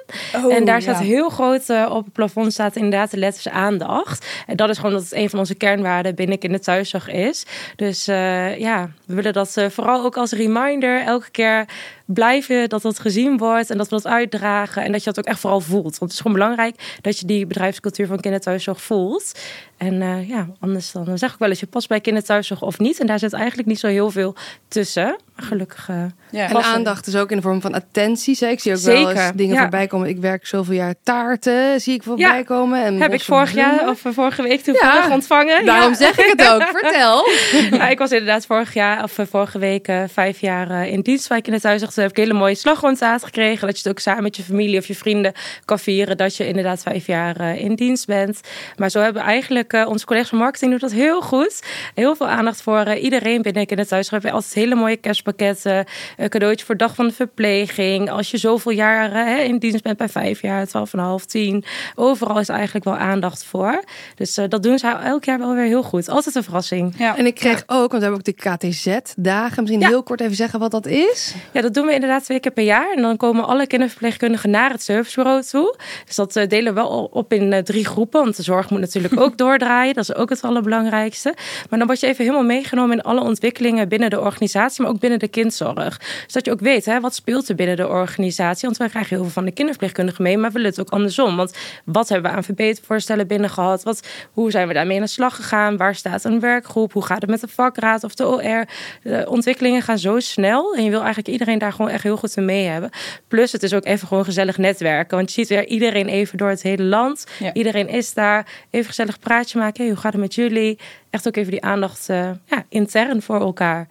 en 0.49 0.65
daar 0.65 0.81
staat 0.81 0.99
ja. 0.99 1.05
heel 1.05 1.29
groot 1.29 1.69
eh, 1.69 1.89
op 1.91 2.03
het 2.03 2.13
plafond 2.13 2.53
staat 2.53 2.75
inderdaad 2.75 3.11
de 3.11 3.17
letters 3.17 3.49
aandacht. 3.49 4.25
En 4.47 4.55
dat 4.55 4.69
is 4.69 4.77
gewoon 4.77 4.91
dat 4.91 5.03
het 5.03 5.13
een 5.13 5.29
van 5.29 5.39
onze 5.39 5.55
kernwaarden 5.55 6.15
binnen 6.15 6.39
in 6.39 6.51
de 6.51 6.59
thuiszorg 6.59 7.09
is. 7.09 7.45
Dus 7.75 8.05
ja, 8.05 8.89
we 9.05 9.15
willen 9.15 9.33
dat 9.33 9.55
vooral 9.69 10.03
ook 10.03 10.17
als 10.17 10.31
reminder 10.31 11.01
elke 11.01 11.31
keer 11.31 11.65
blijven 12.13 12.69
dat 12.69 12.81
dat 12.81 12.99
gezien 12.99 13.37
wordt 13.37 13.69
en 13.69 13.77
dat 13.77 13.89
we 13.89 13.95
dat 13.95 14.07
uitdragen 14.07 14.83
en 14.83 14.91
dat 14.91 15.03
je 15.03 15.11
dat 15.11 15.19
ook 15.19 15.31
echt 15.31 15.39
vooral 15.39 15.61
voelt. 15.61 15.83
Want 15.83 15.99
het 15.99 16.11
is 16.11 16.17
gewoon 16.17 16.33
belangrijk 16.33 16.97
dat 17.01 17.19
je 17.19 17.25
die 17.25 17.45
bedrijfscultuur 17.45 18.07
van 18.07 18.19
kinderthuiszorg 18.19 18.81
voelt. 18.81 19.39
En 19.79 20.01
eh, 20.01 20.29
ja, 20.29 20.47
anders 20.59 20.91
dan 20.91 21.17
zeg 21.17 21.33
ik 21.33 21.39
wel 21.39 21.49
eens 21.49 21.59
je 21.59 21.67
past 21.67 21.87
bij 21.87 21.99
kinderthuiszorg 21.99 22.61
of 22.61 22.79
niet. 22.79 22.99
En 22.99 23.07
daar 23.07 23.19
zit 23.19 23.33
eigenlijk 23.33 23.67
niet 23.67 23.79
zo 23.79 23.87
heel 23.87 24.11
veel 24.11 24.35
tussen. 24.67 25.17
Maar 25.35 25.45
gelukkig. 25.47 25.89
eh, 25.89 26.03
ja. 26.31 26.49
En 26.49 26.63
aandacht 26.63 27.07
is 27.07 27.15
ook 27.15 27.29
in 27.31 27.35
de 27.37 27.43
vorm 27.43 27.61
van 27.61 27.73
attenties. 27.73 28.39
hè. 28.39 28.47
Ik 28.47 28.59
zie 28.59 28.75
ook 28.75 28.79
wel 28.81 28.95
Zeker, 29.07 29.21
eens 29.23 29.31
dingen 29.35 29.55
ja. 29.55 29.61
voorbij 29.61 29.87
komen. 29.87 30.07
Ik 30.09 30.17
werk 30.17 30.47
zoveel 30.47 30.75
jaar 30.75 30.95
taarten, 31.03 31.81
zie 31.81 31.93
ik 31.93 32.03
voorbij 32.03 32.37
Ja, 32.37 32.43
komen. 32.43 32.83
En 32.83 33.01
heb 33.01 33.13
ik 33.13 33.21
vorig 33.21 33.53
jaar 33.53 33.89
of 33.89 34.05
eh, 34.05 34.11
vorige 34.13 34.41
week 34.41 34.61
toevallig 34.63 35.09
ontvangen. 35.11 35.65
Daarom 35.65 35.95
zeg 35.95 36.17
ik 36.19 36.33
het 36.37 36.47
ook. 36.47 36.63
Vertel. 36.63 37.27
Ja, 37.79 37.87
ik 37.89 37.97
was 37.97 38.11
inderdaad 38.11 38.45
vorig 38.45 38.73
jaar, 38.73 39.03
of 39.03 39.17
eh, 39.17 39.25
vorige 39.29 39.59
week, 39.59 39.87
eh, 39.87 40.03
vijf 40.11 40.39
jaar 40.39 40.69
eh, 40.71 40.91
in 40.91 41.01
dienst 41.01 41.27
bij 41.29 41.41
huis. 41.61 41.81
Toen 41.81 41.89
heb 42.03 42.09
ik 42.09 42.17
een 42.17 42.23
hele 42.23 42.37
mooie 42.39 42.55
slagroomtaart 42.55 43.23
gekregen. 43.23 43.67
Dat 43.67 43.75
je 43.79 43.81
het 43.83 43.91
ook 43.91 43.99
samen 43.99 44.23
met 44.23 44.35
je 44.35 44.43
familie 44.43 44.77
of 44.79 44.85
je 44.85 44.95
vrienden 44.95 45.33
kan 45.65 45.79
vieren. 45.79 46.17
Dat 46.17 46.35
je 46.35 46.47
inderdaad 46.47 46.81
vijf 46.81 47.07
jaar 47.07 47.35
eh, 47.35 47.61
in 47.63 47.75
dienst 47.75 48.05
bent. 48.05 48.39
Maar 48.77 48.89
zo 48.89 48.99
hebben 49.01 49.21
eigenlijk 49.21 49.68
eh, 49.73 49.87
onze 49.87 50.05
collega's 50.05 50.29
van 50.29 50.37
marketing 50.37 50.71
doen 50.71 50.79
dat 50.79 50.91
heel 50.91 51.21
goed. 51.21 51.63
Heel 51.95 52.15
veel 52.15 52.27
aandacht 52.27 52.61
voor 52.61 52.79
eh, 52.79 53.03
iedereen 53.03 53.41
binnen 53.41 53.61
ik 53.61 53.71
in 53.71 53.77
het 53.77 53.89
huis. 53.89 54.09
We 54.09 54.13
hebben 54.15 54.31
altijd 54.31 54.53
hele 54.53 54.75
mooie 54.75 54.97
kerstpakketten. 54.97 55.85
Een 56.17 56.29
cadeautje 56.29 56.65
voor 56.65 56.77
dag 56.77 56.95
van 56.95 57.07
de 57.07 57.13
verpleging. 57.13 58.09
Als 58.09 58.31
je 58.31 58.37
zoveel 58.37 58.71
jaar 58.71 59.11
eh, 59.11 59.23
hè, 59.23 59.37
in 59.37 59.57
dienst 59.57 59.83
bent 59.83 59.97
bij 59.97 60.09
vijf 60.09 60.41
jaar, 60.41 60.67
twaalf 60.67 60.93
en 60.93 60.99
een 60.99 61.05
half, 61.05 61.25
tien. 61.25 61.63
Overal 61.95 62.39
is 62.39 62.49
eigenlijk 62.49 62.85
wel 62.85 62.97
aandacht 62.97 63.43
voor. 63.43 63.83
Dus 64.15 64.37
eh, 64.37 64.45
dat 64.49 64.63
doen 64.63 64.79
ze 64.79 64.87
elk 64.87 65.23
jaar 65.23 65.39
wel 65.39 65.53
weer 65.55 65.65
heel 65.65 65.83
goed. 65.83 66.09
Altijd 66.09 66.35
een 66.35 66.43
verrassing. 66.43 66.93
Ja. 66.97 67.17
En 67.17 67.25
ik 67.25 67.35
kreeg 67.35 67.63
ook, 67.65 67.91
want 67.91 68.03
we 68.03 68.09
hebben 68.09 68.17
ook 68.17 68.23
de 68.23 68.33
KTZ-dagen. 68.33 69.63
Misschien 69.63 69.81
Ja. 69.81 69.87
heel 69.87 70.03
kort 70.03 70.21
even 70.21 70.35
zeggen 70.35 70.59
wat 70.59 70.71
dat 70.71 70.85
is. 70.85 71.33
Ja, 71.51 71.61
dat 71.61 71.73
doen 71.73 71.85
we 71.85 71.93
inderdaad 71.93 72.23
twee 72.23 72.39
keer 72.39 72.51
per 72.51 72.63
jaar. 72.63 72.93
En 72.95 73.01
dan 73.01 73.17
komen 73.17 73.45
alle 73.47 73.67
kinderverpleegkundigen 73.67 74.49
naar 74.49 74.69
het 74.69 74.83
servicebureau 74.83 75.43
toe. 75.43 75.75
Dus 76.05 76.15
dat 76.15 76.35
eh, 76.35 76.47
delen 76.47 76.73
we 76.73 76.79
wel 76.79 77.09
op 77.11 77.33
in 77.33 77.53
eh, 77.53 77.63
drie 77.63 77.85
groepen. 77.85 78.23
Want 78.23 78.35
de 78.35 78.43
zorg 78.43 78.69
moet 78.69 78.79
natuurlijk 78.79 79.19
ook 79.23 79.37
doordraaien. 79.59 79.93
Dat 79.93 80.03
is 80.09 80.15
ook 80.15 80.29
het 80.29 80.41
allerbelangrijkste. 80.41 81.33
Maar 81.69 81.79
dan 81.79 81.87
word 81.87 81.99
je 81.99 82.07
even 82.07 82.23
helemaal 82.23 82.45
meegenomen 82.45 82.97
in 82.97 83.03
alle 83.03 83.21
ontwikkelingen 83.21 83.87
binnen 83.87 84.09
de 84.09 84.19
organisatie. 84.19 84.81
Maar 84.81 84.91
ook 84.91 84.99
binnen 84.99 85.19
de 85.19 85.27
kindzorg. 85.27 85.97
Dus 85.97 86.33
dat 86.33 86.45
je 86.45 86.51
ook 86.51 86.59
weet, 86.59 86.85
hè, 86.85 86.99
wat 86.99 87.15
speelt 87.15 87.49
er 87.49 87.55
binnen 87.55 87.75
de 87.75 87.87
organisatie? 87.87 88.65
Want 88.65 88.77
wij 88.77 88.89
krijgen 88.89 89.15
heel 89.15 89.23
veel 89.23 89.33
van 89.33 89.45
de 89.45 89.51
kinderverpleegkundigen 89.51 90.23
mee, 90.23 90.37
maar 90.37 90.47
we 90.47 90.53
willen 90.53 90.69
het 90.69 90.79
ook 90.79 90.89
andersom. 90.89 91.35
Want 91.35 91.57
wat 91.85 92.09
hebben 92.09 92.31
we 92.31 92.37
aan 92.37 92.43
verbetervoorstellen 92.43 93.27
binnen 93.27 93.49
gehad? 93.49 93.83
Wat, 93.83 94.07
hoe 94.31 94.51
zijn 94.51 94.67
we 94.67 94.73
daarmee 94.73 94.97
aan 94.97 95.03
de 95.03 95.09
slag 95.09 95.35
gegaan? 95.35 95.77
Waar 95.77 95.95
staat 95.95 96.23
een 96.23 96.39
werkgroep? 96.39 96.93
Hoe 96.93 97.05
gaat 97.05 97.21
het 97.21 97.29
met 97.29 97.41
de 97.41 97.47
vakraad 97.47 98.03
of 98.03 98.15
de 98.15 98.27
OR? 98.27 98.65
De 99.03 99.25
ontwikkelingen 99.29 99.81
gaan 99.81 99.99
zo 99.99 100.19
snel 100.19 100.75
en 100.75 100.83
je 100.83 100.89
wil 100.89 100.99
eigenlijk 100.99 101.27
iedereen 101.27 101.59
daar 101.59 101.71
gewoon 101.71 101.91
echt 101.91 102.03
heel 102.03 102.17
goed 102.17 102.35
mee 102.35 102.65
hebben. 102.65 102.89
Plus 103.27 103.51
het 103.51 103.63
is 103.63 103.73
ook 103.73 103.85
even 103.85 104.07
gewoon 104.07 104.25
gezellig 104.25 104.57
netwerken, 104.57 105.17
want 105.17 105.33
je 105.33 105.41
ziet 105.41 105.49
weer 105.49 105.67
iedereen 105.67 106.07
even 106.07 106.37
door 106.37 106.49
het 106.49 106.61
hele 106.61 106.83
land. 106.83 107.25
Ja. 107.39 107.53
Iedereen 107.53 107.87
is 107.87 108.13
daar. 108.13 108.45
Even 108.69 108.87
gezellig 108.87 109.19
praatje 109.19 109.48
maken. 109.57 109.83
Hey, 109.83 109.91
hoe 109.91 110.01
gaat 110.01 110.13
het 110.13 110.21
met 110.21 110.35
jullie? 110.35 110.79
Echt 111.09 111.27
ook 111.27 111.35
even 111.35 111.51
die 111.51 111.63
aandacht 111.63 112.09
uh, 112.09 112.31
ja, 112.45 112.65
intern 112.69 113.21
voor 113.21 113.39
elkaar. 113.39 113.87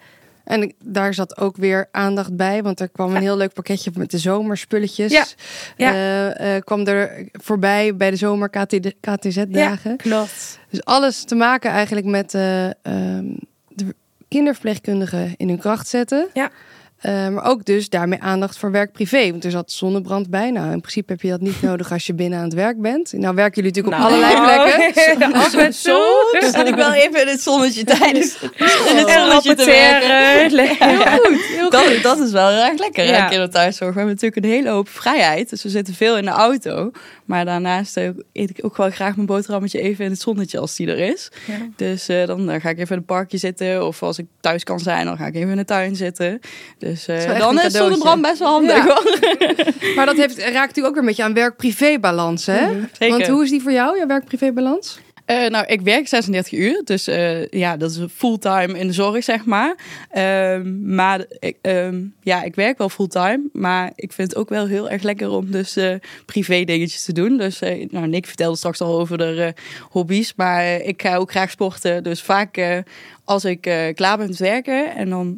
En 0.49 0.73
daar 0.85 1.14
zat 1.14 1.38
ook 1.38 1.57
weer 1.57 1.88
aandacht 1.90 2.37
bij, 2.37 2.62
want 2.62 2.81
er 2.81 2.88
kwam 2.88 3.14
een 3.14 3.23
heel 3.23 3.37
leuk 3.37 3.53
pakketje 3.53 3.90
met 3.94 4.11
de 4.11 4.18
zomerspulletjes. 4.18 5.12
Ja. 5.12 5.25
ja. 5.77 5.92
Uh, 5.92 6.55
uh, 6.55 6.61
kwam 6.61 6.87
er 6.87 7.29
voorbij 7.33 7.97
bij 7.97 8.11
de 8.11 8.16
zomer 8.16 8.51
KTZ-dagen. 9.01 9.90
Ja, 9.90 9.97
klopt. 9.97 10.59
Dus 10.71 10.85
alles 10.85 11.25
te 11.25 11.35
maken 11.35 11.71
eigenlijk 11.71 12.07
met 12.07 12.35
uh, 12.35 12.42
de 13.68 13.94
kinderverpleegkundigen 14.29 15.35
in 15.37 15.49
hun 15.49 15.59
kracht 15.59 15.88
zetten. 15.88 16.29
Ja. 16.33 16.51
Uh, 17.02 17.28
maar 17.28 17.44
ook 17.44 17.64
dus 17.64 17.88
daarmee 17.88 18.20
aandacht 18.20 18.58
voor 18.58 18.70
werk-privé. 18.70 19.30
Want 19.30 19.44
er 19.44 19.50
zat 19.50 19.72
zonnebrand 19.72 20.30
bij. 20.30 20.50
Nou, 20.50 20.72
in 20.72 20.80
principe 20.80 21.12
heb 21.12 21.22
je 21.22 21.28
dat 21.28 21.40
niet 21.40 21.62
nodig 21.68 21.92
als 21.92 22.06
je 22.06 22.14
binnen 22.14 22.38
aan 22.38 22.44
het 22.44 22.54
werk 22.54 22.80
bent. 22.80 23.12
Nou 23.12 23.34
werken 23.34 23.62
jullie 23.62 23.82
natuurlijk 23.82 23.96
nou, 23.96 24.22
op 24.22 24.28
allerlei 24.28 24.76
plekken. 24.76 25.32
Af 25.32 25.54
en 25.54 25.70
toe 25.70 26.50
zit 26.54 26.68
ik 26.68 26.74
wel 26.74 26.92
even 26.92 27.20
in 27.20 27.28
het 27.28 27.40
zonnetje 27.40 27.84
tijdens 27.84 28.38
in 28.90 28.96
het 28.96 29.11
zonnetje 29.11 29.54
te 29.54 29.64
werken. 29.64 30.61
Heel 30.88 31.18
goed, 31.18 31.44
heel 31.44 31.70
dat, 31.70 31.84
goed. 31.84 32.02
dat 32.02 32.18
is 32.18 32.30
wel 32.30 32.50
erg 32.50 32.78
lekker 32.78 33.04
Ja. 33.04 33.16
ja. 33.16 33.28
kinderthuiszorg. 33.28 33.94
We 33.94 33.98
hebben 33.98 34.14
natuurlijk 34.14 34.44
een 34.44 34.50
hele 34.50 34.70
hoop 34.70 34.88
vrijheid. 34.88 35.50
Dus 35.50 35.62
we 35.62 35.68
zitten 35.68 35.94
veel 35.94 36.16
in 36.16 36.24
de 36.24 36.30
auto. 36.30 36.90
Maar 37.28 37.44
daarnaast 37.44 37.96
eh, 37.96 38.08
eet 38.32 38.50
ik 38.50 38.64
ook 38.64 38.76
wel 38.76 38.90
graag 38.90 39.14
mijn 39.14 39.26
boterhammetje 39.26 39.80
even 39.80 40.04
in 40.04 40.11
het 40.11 40.20
zonnetje 40.20 40.58
als 40.58 40.76
die 40.76 40.87
er 40.87 40.98
is. 40.98 41.30
Ja. 41.46 41.68
Dus 41.76 42.08
eh, 42.08 42.26
dan 42.26 42.50
eh, 42.50 42.61
ga 42.61 42.68
ik 42.68 42.78
even 42.78 42.90
in 42.90 42.96
het 42.96 43.06
parkje 43.06 43.38
zitten. 43.38 43.87
Of 43.87 44.02
als 44.02 44.18
ik 44.18 44.26
thuis 44.40 44.64
kan 44.64 44.80
zijn, 44.80 45.04
dan 45.04 45.16
ga 45.16 45.26
ik 45.26 45.34
even 45.34 45.50
in 45.50 45.56
de 45.56 45.64
tuin 45.64 45.96
zitten. 45.96 46.40
Dus 46.78 46.88
is 46.92 47.07
wel 47.07 47.16
echt 47.16 47.38
dan 47.38 47.61
is 47.61 47.72
zonnebrand 47.72 48.22
best 48.22 48.38
wel 48.38 48.48
handig 48.48 48.77
Ja. 48.77 48.85
hoor. 48.85 49.18
Maar 49.96 50.07
dat 50.07 50.16
heeft, 50.16 50.38
raakt 50.38 50.53
natuurlijk 50.55 50.87
ook 50.87 50.92
weer 50.94 51.03
een 51.03 51.09
beetje 51.09 51.22
aan 51.22 51.35
werk-privé-balans, 51.35 52.46
hè? 52.46 52.66
Mhm, 52.66 52.85
zeker. 52.98 53.16
Want 53.16 53.29
hoe 53.29 53.44
is 53.44 53.51
die 53.51 53.62
voor 53.62 53.72
jou, 53.72 53.96
jouw 53.96 54.07
werk-privé-balans? 54.07 54.98
Eh, 55.24 55.46
nou, 55.46 55.66
ik 55.66 55.81
werk 55.81 56.09
36 56.09 56.53
uur, 56.53 56.81
dus 56.85 57.07
eh, 57.07 57.46
ja, 57.46 57.77
dat 57.77 57.90
is 57.90 57.98
fulltime 58.14 58.79
in 58.79 58.87
de 58.87 58.92
zorg, 58.92 59.24
zeg 59.24 59.44
maar. 59.44 59.77
Ehm, 60.11 60.94
maar 60.94 61.24
ik, 61.38 61.57
ehm, 61.61 62.01
ja, 62.22 62.42
ik 62.42 62.55
werk 62.55 62.79
wel 62.79 62.88
fulltime, 62.88 63.40
maar 63.53 63.92
ik 63.94 64.12
vind 64.12 64.29
het 64.29 64.38
ook 64.38 64.48
wel 64.48 64.66
heel 64.66 64.90
erg 64.90 65.03
lekker 65.03 65.31
om 65.31 65.51
dus 65.51 65.77
privé 66.27 66.64
dingetjes 66.64 67.05
te 67.05 67.12
doen. 67.12 67.37
Dus 67.37 67.61
nou, 67.90 68.07
Nick 68.07 68.27
vertelde 68.27 68.57
straks 68.57 68.81
al 68.81 69.01
over 69.01 69.18
de 69.18 69.55
hobby's, 69.90 70.33
maar 70.37 70.81
ik 70.81 71.03
ga 71.03 71.16
ook 71.16 71.31
graag 71.31 71.51
sporten. 71.51 72.03
Dus 72.03 72.22
vaak 72.22 72.83
als 73.24 73.44
ik 73.44 73.61
klaar 73.94 74.16
ben 74.16 74.27
met 74.29 74.38
werken 74.38 74.94
en 74.94 75.11
dan 75.11 75.37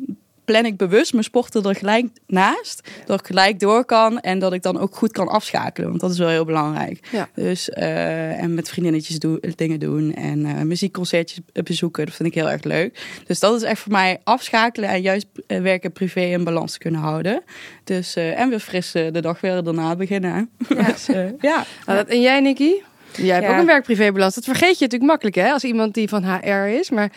plan 0.51 0.65
ik 0.65 0.77
bewust 0.77 1.13
mijn 1.13 1.25
sporten 1.25 1.65
er 1.65 1.75
gelijk 1.75 2.07
naast. 2.27 2.89
Dat 3.07 3.21
ik 3.21 3.27
gelijk 3.27 3.61
door 3.61 3.85
kan 3.85 4.21
en 4.21 4.39
dat 4.39 4.53
ik 4.53 4.63
dan 4.63 4.79
ook 4.79 4.97
goed 4.97 5.13
kan 5.13 5.29
afschakelen. 5.29 5.89
Want 5.89 6.01
dat 6.01 6.11
is 6.11 6.19
wel 6.19 6.29
heel 6.29 6.45
belangrijk. 6.45 7.09
Ja. 7.13 7.29
Dus, 7.35 7.71
eh, 7.71 8.43
en 8.43 8.55
met 8.55 8.69
vriendinnetjes 8.69 9.19
doen, 9.19 9.43
dingen 9.57 9.81
doen 9.81 10.15
en 10.15 10.47
eh, 10.47 10.63
muziekconcertjes 10.63 11.41
bezoeken. 11.53 12.07
Dat 12.07 12.15
vind 12.15 12.29
ik 12.29 12.35
heel 12.35 12.51
erg 12.51 12.63
leuk. 12.63 13.07
Dus 13.27 13.41
dat 13.41 13.57
is 13.57 13.63
echt 13.63 13.81
voor 13.81 13.93
mij 13.93 14.21
afschakelen 14.25 14.89
en 14.89 15.03
juist 15.03 15.27
eh, 15.47 15.61
werken 15.61 15.93
privé 15.93 16.21
in 16.21 16.45
balans 16.45 16.73
te 16.73 16.79
kunnen 16.79 17.01
houden. 17.01 17.43
Dus, 17.85 18.17
en 18.17 18.49
weer 18.49 18.61
fris 18.61 18.95
eh, 18.95 19.13
de 19.13 19.21
dag 19.21 19.41
weer 19.41 19.63
daarna 19.63 19.97
beginnen. 19.97 20.51
Ja. 20.69 20.83
Dus, 20.91 21.07
ja. 21.41 21.65
Nou, 21.87 21.99
dat, 21.99 22.09
en 22.09 22.21
jij, 22.21 22.41
Nicky? 22.41 22.73
Jij 23.17 23.35
hebt 23.35 23.47
Ja. 23.47 23.53
ook 23.53 23.59
een 23.59 23.67
werk-privé-balans. 23.67 24.35
Dat 24.35 24.45
vergeet 24.45 24.79
je 24.79 24.85
natuurlijk 24.85 25.11
makkelijk, 25.11 25.37
hè? 25.37 25.51
Als 25.53 25.65
iemand 25.65 25.95
die 25.95 26.09
van 26.09 26.25
HR 26.25 26.49
is. 26.67 26.91
Maar 26.91 27.11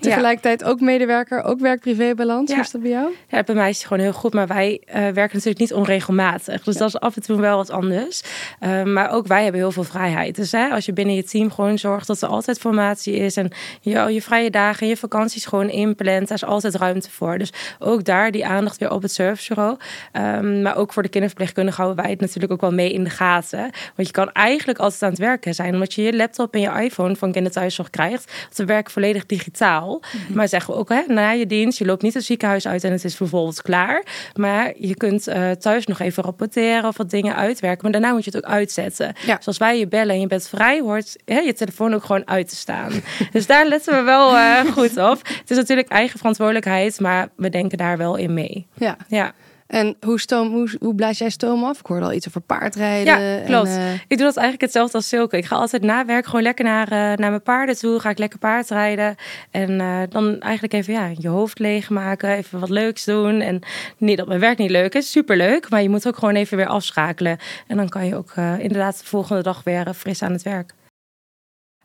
tegelijkertijd 0.00 0.64
ook 0.64 0.80
medewerker, 0.80 1.42
ook 1.42 1.60
werk-privé-balans. 1.60 2.50
Hoe 2.52 2.60
is 2.60 2.70
dat 2.70 2.80
bij 2.80 2.90
jou? 2.90 3.08
Ja, 3.28 3.42
bij 3.42 3.54
mij 3.54 3.68
is 3.70 3.78
het 3.78 3.86
gewoon 3.86 4.02
heel 4.02 4.12
goed, 4.12 4.32
maar 4.32 4.46
wij 4.46 4.80
eh, 4.86 4.94
werken 4.94 5.34
natuurlijk 5.34 5.58
niet 5.58 5.72
onregelmatig. 5.72 6.62
Dus 6.62 6.76
dat 6.76 6.88
is 6.88 7.00
af 7.00 7.16
en 7.16 7.22
toe 7.22 7.40
wel 7.40 7.56
wat 7.56 7.70
anders. 7.70 8.22
Eh, 8.60 8.82
maar 8.82 9.10
ook 9.10 9.26
wij 9.26 9.42
hebben 9.42 9.60
heel 9.60 9.72
veel 9.72 9.84
vrijheid. 9.84 10.36
Dus 10.36 10.52
hè, 10.52 10.68
als 10.68 10.84
je 10.86 10.92
binnen 10.92 11.14
je 11.14 11.24
team 11.24 11.50
gewoon 11.50 11.78
zorgt 11.78 12.06
dat 12.06 12.22
er 12.22 12.28
altijd 12.28 12.58
formatie 12.58 13.14
is 13.14 13.36
en 13.36 13.50
je, 13.80 14.12
je 14.12 14.22
vrije 14.22 14.50
dagen 14.50 14.82
en 14.82 14.88
je 14.88 14.96
vakanties 14.96 15.46
gewoon 15.46 15.68
inplant, 15.68 16.28
daar 16.28 16.36
is 16.36 16.44
altijd 16.44 16.74
ruimte 16.74 17.10
voor. 17.10 17.38
Dus 17.38 17.52
ook 17.78 18.04
daar 18.04 18.30
die 18.30 18.46
aandacht 18.46 18.78
weer 18.78 18.90
op 18.90 19.02
het 19.02 19.12
servicebureau. 19.12 19.76
Ehm, 20.12 20.62
maar 20.62 20.76
ook 20.76 20.92
voor 20.92 21.02
de 21.02 21.08
kinderverpleegkundigen 21.08 21.82
houden 21.82 22.02
wij 22.02 22.12
het 22.12 22.20
natuurlijk 22.20 22.52
ook 22.52 22.60
wel 22.60 22.72
mee 22.72 22.92
in 22.92 23.04
de 23.04 23.10
gaten. 23.10 23.70
Want 23.96 24.08
je 24.08 24.10
kan 24.10 24.32
eigenlijk 24.32 24.78
altijd 24.78 25.02
aan 25.02 25.10
het 25.10 25.18
werken 25.40 25.64
zijn, 25.64 25.74
omdat 25.74 25.94
je 25.94 26.02
je 26.02 26.16
laptop 26.16 26.54
en 26.54 26.60
je 26.60 26.82
iPhone 26.82 27.16
van 27.16 27.32
kinderthuiszorg 27.32 27.90
krijgt. 27.90 28.32
We 28.54 28.64
werken 28.64 28.92
volledig 28.92 29.26
digitaal. 29.26 30.02
Maar 30.32 30.48
zeggen 30.48 30.74
we 30.74 30.80
ook, 30.80 30.88
hè, 30.88 31.02
na 31.06 31.30
je 31.30 31.46
dienst, 31.46 31.78
je 31.78 31.84
loopt 31.84 32.02
niet 32.02 32.14
het 32.14 32.24
ziekenhuis 32.24 32.66
uit 32.66 32.84
en 32.84 32.92
het 32.92 33.04
is 33.04 33.16
bijvoorbeeld 33.16 33.62
klaar. 33.62 34.04
Maar 34.34 34.72
je 34.76 34.94
kunt 34.94 35.26
eh, 35.26 35.50
thuis 35.50 35.86
nog 35.86 35.98
even 35.98 36.22
rapporteren 36.22 36.88
of 36.88 36.96
wat 36.96 37.10
dingen 37.10 37.36
uitwerken. 37.36 37.82
Maar 37.82 37.92
daarna 37.92 38.12
moet 38.12 38.24
je 38.24 38.30
het 38.30 38.44
ook 38.44 38.50
uitzetten. 38.50 39.14
Ja. 39.26 39.36
Dus 39.36 39.46
als 39.46 39.58
wij 39.58 39.78
je 39.78 39.88
bellen 39.88 40.14
en 40.14 40.20
je 40.20 40.26
bent 40.26 40.48
vrij, 40.48 40.80
hoort 40.80 41.16
hè, 41.24 41.38
je 41.38 41.52
telefoon 41.52 41.94
ook 41.94 42.04
gewoon 42.04 42.28
uit 42.28 42.48
te 42.48 42.56
staan. 42.56 42.92
dus 43.32 43.46
daar 43.46 43.66
letten 43.66 43.96
we 43.96 44.02
wel 44.02 44.36
eh, 44.36 44.60
goed 44.72 44.96
op. 44.96 45.18
Het 45.22 45.50
is 45.50 45.56
natuurlijk 45.56 45.88
eigen 45.88 46.18
verantwoordelijkheid, 46.18 47.00
maar 47.00 47.28
we 47.36 47.48
denken 47.48 47.78
daar 47.78 47.96
wel 47.96 48.16
in 48.16 48.34
mee. 48.34 48.66
Ja. 48.74 48.96
Ja. 49.08 49.34
En 49.70 49.96
hoe, 50.00 50.20
stoom, 50.20 50.52
hoe, 50.52 50.70
hoe 50.80 50.94
blaas 50.94 51.18
jij 51.18 51.30
stoom 51.30 51.64
af? 51.64 51.78
Ik 51.78 51.86
hoorde 51.86 52.04
al 52.04 52.12
iets 52.12 52.28
over 52.28 52.40
paardrijden. 52.40 53.20
Ja, 53.22 53.44
klopt. 53.44 53.68
En, 53.68 53.78
eh, 53.78 53.92
Ik 53.92 54.16
doe 54.16 54.26
dat 54.26 54.36
eigenlijk 54.36 54.60
hetzelfde 54.60 54.96
als 54.96 55.08
Silke. 55.08 55.36
Ik 55.36 55.44
ga 55.44 55.56
altijd 55.56 55.82
na 55.82 56.06
werk 56.06 56.24
gewoon 56.26 56.42
lekker 56.42 56.64
naar, 56.64 56.84
eh, 56.84 56.98
naar 56.98 57.30
mijn 57.30 57.42
paarden 57.42 57.78
toe. 57.78 58.00
Ga 58.00 58.10
ik 58.10 58.18
lekker 58.18 58.38
paardrijden. 58.38 59.16
En 59.50 59.80
eh, 59.80 60.02
dan 60.08 60.40
eigenlijk 60.40 60.72
even 60.72 60.92
ja, 60.92 61.12
je 61.18 61.28
hoofd 61.28 61.58
leegmaken. 61.58 62.30
Even 62.30 62.60
wat 62.60 62.68
leuks 62.68 63.04
doen. 63.04 63.40
En 63.40 63.60
niet 63.96 64.16
dat 64.16 64.26
mijn 64.26 64.40
werk 64.40 64.58
niet 64.58 64.70
leuk 64.70 64.94
is. 64.94 65.10
Superleuk. 65.10 65.70
Maar 65.70 65.82
je 65.82 65.88
moet 65.88 66.06
ook 66.06 66.18
gewoon 66.18 66.34
even 66.34 66.56
weer 66.56 66.68
afschakelen. 66.68 67.38
En 67.66 67.76
dan 67.76 67.88
kan 67.88 68.06
je 68.06 68.16
ook 68.16 68.32
inderdaad 68.58 68.98
de 68.98 69.06
volgende 69.06 69.42
dag 69.42 69.62
weer 69.64 69.94
fris 69.94 70.22
aan 70.22 70.32
het 70.32 70.42
werk. 70.42 70.72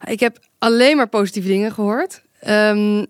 ik 0.05 0.19
heb 0.19 0.39
alleen 0.57 0.97
maar 0.97 1.07
positieve 1.07 1.47
dingen 1.47 1.71
gehoord. 1.71 2.21
Ehm, 2.39 3.05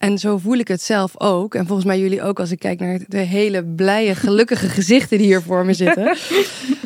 en 0.00 0.18
zo 0.18 0.38
voel 0.38 0.56
ik 0.56 0.68
het 0.68 0.82
zelf 0.82 1.20
ook. 1.20 1.54
En 1.54 1.66
volgens 1.66 1.86
mij 1.86 1.98
jullie 1.98 2.22
ook 2.22 2.40
als 2.40 2.50
ik 2.50 2.58
kijk 2.58 2.80
naar 2.80 2.98
de 3.08 3.18
hele 3.18 3.64
blije, 3.64 4.14
gelukkige 4.14 4.68
gezichten 4.78 5.18
die 5.18 5.26
hier 5.26 5.42
voor 5.42 5.64
me 5.64 5.74
zitten. 5.74 6.16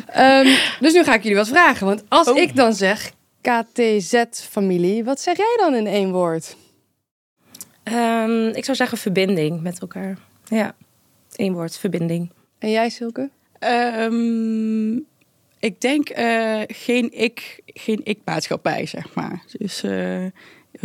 Ehm, 0.07 0.55
dus 0.79 0.93
nu 0.93 1.03
ga 1.03 1.13
ik 1.13 1.21
jullie 1.21 1.37
wat 1.37 1.47
vragen. 1.47 1.85
Want 1.87 2.03
als 2.07 2.27
Oh. 2.27 2.37
ik 2.37 2.55
dan 2.55 2.73
zeg 2.73 3.11
KTZ-familie, 3.41 5.03
wat 5.03 5.21
zeg 5.21 5.37
jij 5.37 5.55
dan 5.57 5.75
in 5.75 5.87
één 5.87 6.11
woord? 6.11 6.55
Ehm, 7.83 8.47
ik 8.47 8.65
zou 8.65 8.77
zeggen 8.77 8.97
verbinding 8.97 9.61
met 9.61 9.79
elkaar. 9.79 10.17
Ja, 10.47 10.75
één 11.35 11.53
woord, 11.53 11.77
verbinding. 11.77 12.31
En 12.59 12.71
jij, 12.71 12.89
Silke? 12.89 13.29
Ehm, 13.59 14.95
ik 15.59 15.81
denk 15.81 16.09
eh, 16.09 16.61
geen 16.67 17.21
ik, 17.21 17.61
geen 17.65 18.01
ik-maatschappij, 18.03 18.85
zeg 18.85 19.13
maar. 19.13 19.43
Dus 19.57 19.83
eh, 19.83 20.25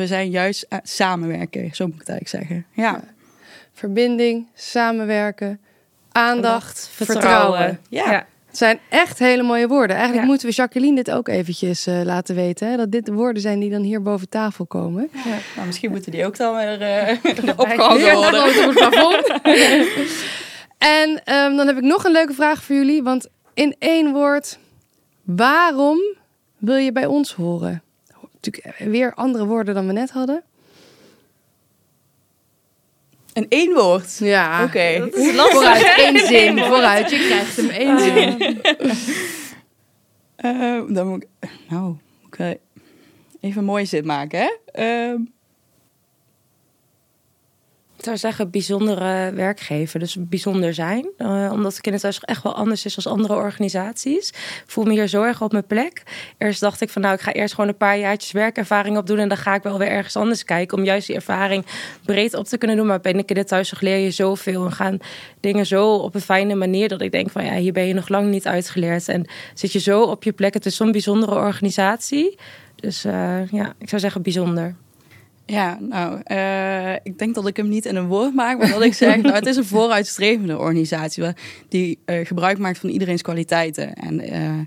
we 0.00 0.06
zijn 0.06 0.30
juist 0.30 0.66
het 0.68 0.88
samenwerken, 0.88 1.70
zo 1.74 1.84
moet 1.86 1.94
ik 1.94 2.00
het 2.00 2.08
eigenlijk 2.08 2.48
zeggen. 2.48 2.66
Ja, 2.72 3.00
Verbinding, 3.72 4.46
samenwerken, 4.54 5.60
aandacht, 6.12 6.88
vertrouwen. 6.92 7.22
vertrouwen. 7.58 7.80
Ja. 7.88 8.10
ja. 8.12 8.26
Het 8.46 8.58
zijn 8.58 8.78
echt 8.88 9.18
hele 9.18 9.42
mooie 9.42 9.68
woorden. 9.68 9.96
Eigenlijk 9.96 10.24
Ja. 10.24 10.30
moeten 10.30 10.48
we 10.48 10.54
Jacqueline 10.54 10.94
dit 10.94 11.10
ook 11.10 11.28
eventjes 11.28 11.86
eh, 11.86 12.00
laten 12.04 12.34
weten. 12.34 12.68
Hè? 12.70 12.76
Dat 12.76 12.90
dit 12.92 13.06
de 13.06 13.12
woorden 13.12 13.42
zijn 13.42 13.60
die 13.60 13.70
dan 13.70 13.82
hier 13.82 14.02
boven 14.02 14.28
tafel 14.28 14.66
komen. 14.66 15.10
Nou, 15.56 15.66
misschien 15.66 15.90
moeten 15.90 16.12
die 16.12 16.26
ook 16.26 16.36
dan 16.36 16.56
weer 16.56 16.80
eh 16.82 17.16
opgehangen 17.56 18.14
worden. 18.14 18.40
groot 18.40 18.58
op 18.68 18.74
het 18.74 18.88
plafond. 18.90 19.32
en 20.78 21.20
ehm, 21.24 21.56
dan 21.56 21.66
heb 21.66 21.76
ik 21.76 21.82
nog 21.82 22.04
een 22.04 22.12
leuke 22.12 22.32
vraag 22.32 22.62
voor 22.62 22.76
jullie. 22.76 23.02
Want 23.02 23.28
in 23.54 23.76
één 23.78 24.12
woord, 24.12 24.58
waarom 25.24 25.98
wil 26.58 26.76
je 26.76 26.92
bij 26.92 27.06
ons 27.06 27.32
horen? 27.34 27.82
Natuurlijk 28.42 28.78
weer 28.90 29.14
andere 29.14 29.46
woorden 29.46 29.74
dan 29.74 29.86
we 29.86 29.92
net 29.92 30.10
hadden. 30.10 30.42
In 33.32 33.46
één 33.48 33.74
woord. 33.74 34.18
Ja, 34.18 34.64
Oké. 34.64 35.08
vooruit 35.10 35.94
één 36.06 36.18
zin. 36.26 36.58
Vooruit, 36.58 37.10
je 37.10 37.16
krijgt 37.18 37.56
hem 37.56 37.68
één 37.68 38.00
zin. 38.00 38.60
Eh, 40.36 40.82
dan 40.88 41.08
moet 41.08 41.22
ik, 41.22 41.50
nou, 41.68 41.96
moet 42.22 42.38
ik 42.38 42.58
even 43.40 43.58
een 43.58 43.64
mooie 43.64 43.84
zin 43.84 44.06
maken, 44.06 44.38
hè? 44.40 44.50
Ehm, 44.72 45.20
Ik 48.00 48.06
zou 48.06 48.18
zeggen 48.18 48.50
bijzondere 48.50 49.32
werkgever, 49.32 49.98
dus 49.98 50.16
bijzonder 50.18 50.74
zijn. 50.74 51.10
Uh, 51.18 51.50
omdat 51.52 51.74
de 51.74 51.80
kinderthuis 51.80 52.20
echt 52.20 52.42
wel 52.42 52.54
anders 52.54 52.84
is 52.84 52.94
dan 52.94 53.12
andere 53.12 53.34
organisaties. 53.34 54.28
Ik 54.28 54.64
voel 54.66 54.84
me 54.84 54.92
hier 54.92 55.08
zo 55.08 55.22
erg 55.22 55.42
op 55.42 55.52
mijn 55.52 55.66
plek. 55.66 56.02
Eerst 56.38 56.60
dacht 56.60 56.80
ik 56.80 56.90
van 56.90 57.02
nou, 57.02 57.14
ik 57.14 57.20
ga 57.20 57.32
eerst 57.32 57.54
gewoon 57.54 57.70
een 57.70 57.76
paar 57.76 57.98
jaartjes 57.98 58.32
werkervaring 58.32 58.96
opdoen... 58.96 59.18
en 59.18 59.28
dan 59.28 59.36
ga 59.36 59.54
ik 59.54 59.62
wel 59.62 59.78
weer 59.78 59.88
ergens 59.88 60.16
anders 60.16 60.44
kijken... 60.44 60.78
om 60.78 60.84
juist 60.84 61.06
die 61.06 61.16
ervaring 61.16 61.64
breed 62.04 62.34
op 62.34 62.44
te 62.44 62.58
kunnen 62.58 62.76
doen. 62.76 62.86
Maar 62.86 63.00
bij 63.00 63.12
de 63.12 63.22
kinderthuis 63.22 63.80
leer 63.80 63.98
je 63.98 64.10
zoveel 64.10 64.64
en 64.64 64.72
gaan 64.72 64.98
dingen 65.40 65.66
zo 65.66 65.94
op 65.94 66.14
een 66.14 66.20
fijne 66.20 66.54
manier... 66.54 66.88
dat 66.88 67.00
ik 67.00 67.12
denk 67.12 67.30
van 67.30 67.44
ja, 67.44 67.54
hier 67.54 67.72
ben 67.72 67.86
je 67.86 67.94
nog 67.94 68.08
lang 68.08 68.30
niet 68.30 68.46
uitgeleerd. 68.46 69.08
En 69.08 69.26
zit 69.54 69.72
je 69.72 69.78
zo 69.78 70.02
op 70.02 70.22
je 70.22 70.32
plek. 70.32 70.54
Het 70.54 70.66
is 70.66 70.76
zo'n 70.76 70.92
bijzondere 70.92 71.34
organisatie. 71.34 72.38
Dus 72.74 73.04
uh, 73.04 73.48
ja, 73.50 73.74
ik 73.78 73.88
zou 73.88 74.00
zeggen 74.00 74.22
bijzonder. 74.22 74.74
Ja, 75.50 75.78
nou, 75.80 76.20
uh, 76.26 76.94
ik 77.02 77.18
denk 77.18 77.34
dat 77.34 77.46
ik 77.46 77.56
hem 77.56 77.68
niet 77.68 77.86
in 77.86 77.96
een 77.96 78.06
woord 78.06 78.34
maak, 78.34 78.58
maar 78.58 78.68
dat 78.68 78.82
ik 78.82 78.94
zeg, 78.94 79.16
nou, 79.22 79.34
het 79.34 79.46
is 79.46 79.56
een 79.56 79.64
vooruitstrevende 79.64 80.58
organisatie 80.58 81.24
die 81.68 81.98
uh, 82.06 82.26
gebruik 82.26 82.58
maakt 82.58 82.78
van 82.78 82.88
iedereen's 82.88 83.22
kwaliteiten. 83.22 83.94
En, 83.94 84.34
uh, 84.34 84.58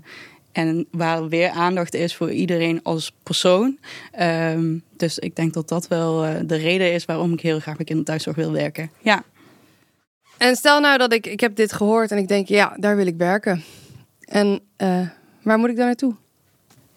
en 0.52 0.86
waar 0.90 1.28
weer 1.28 1.48
aandacht 1.50 1.94
is 1.94 2.16
voor 2.16 2.30
iedereen 2.30 2.80
als 2.82 3.12
persoon. 3.22 3.78
Um, 4.20 4.82
dus 4.96 5.18
ik 5.18 5.36
denk 5.36 5.54
dat 5.54 5.68
dat 5.68 5.88
wel 5.88 6.20
de 6.46 6.56
reden 6.56 6.92
is 6.92 7.04
waarom 7.04 7.32
ik 7.32 7.40
heel 7.40 7.60
graag 7.60 7.76
bij 7.76 7.84
kinderthuiszorg 7.84 8.36
wil 8.36 8.52
werken. 8.52 8.90
Ja. 9.02 9.24
En 10.38 10.56
stel 10.56 10.80
nou 10.80 10.98
dat 10.98 11.12
ik, 11.12 11.26
ik 11.26 11.40
heb 11.40 11.56
dit 11.56 11.72
gehoord 11.72 12.10
en 12.10 12.18
ik 12.18 12.28
denk, 12.28 12.48
ja, 12.48 12.76
daar 12.76 12.96
wil 12.96 13.06
ik 13.06 13.16
werken. 13.16 13.64
En 14.20 14.60
waar 15.42 15.58
moet 15.58 15.68
ik 15.68 15.76
dan 15.76 15.86
naartoe? 15.86 16.14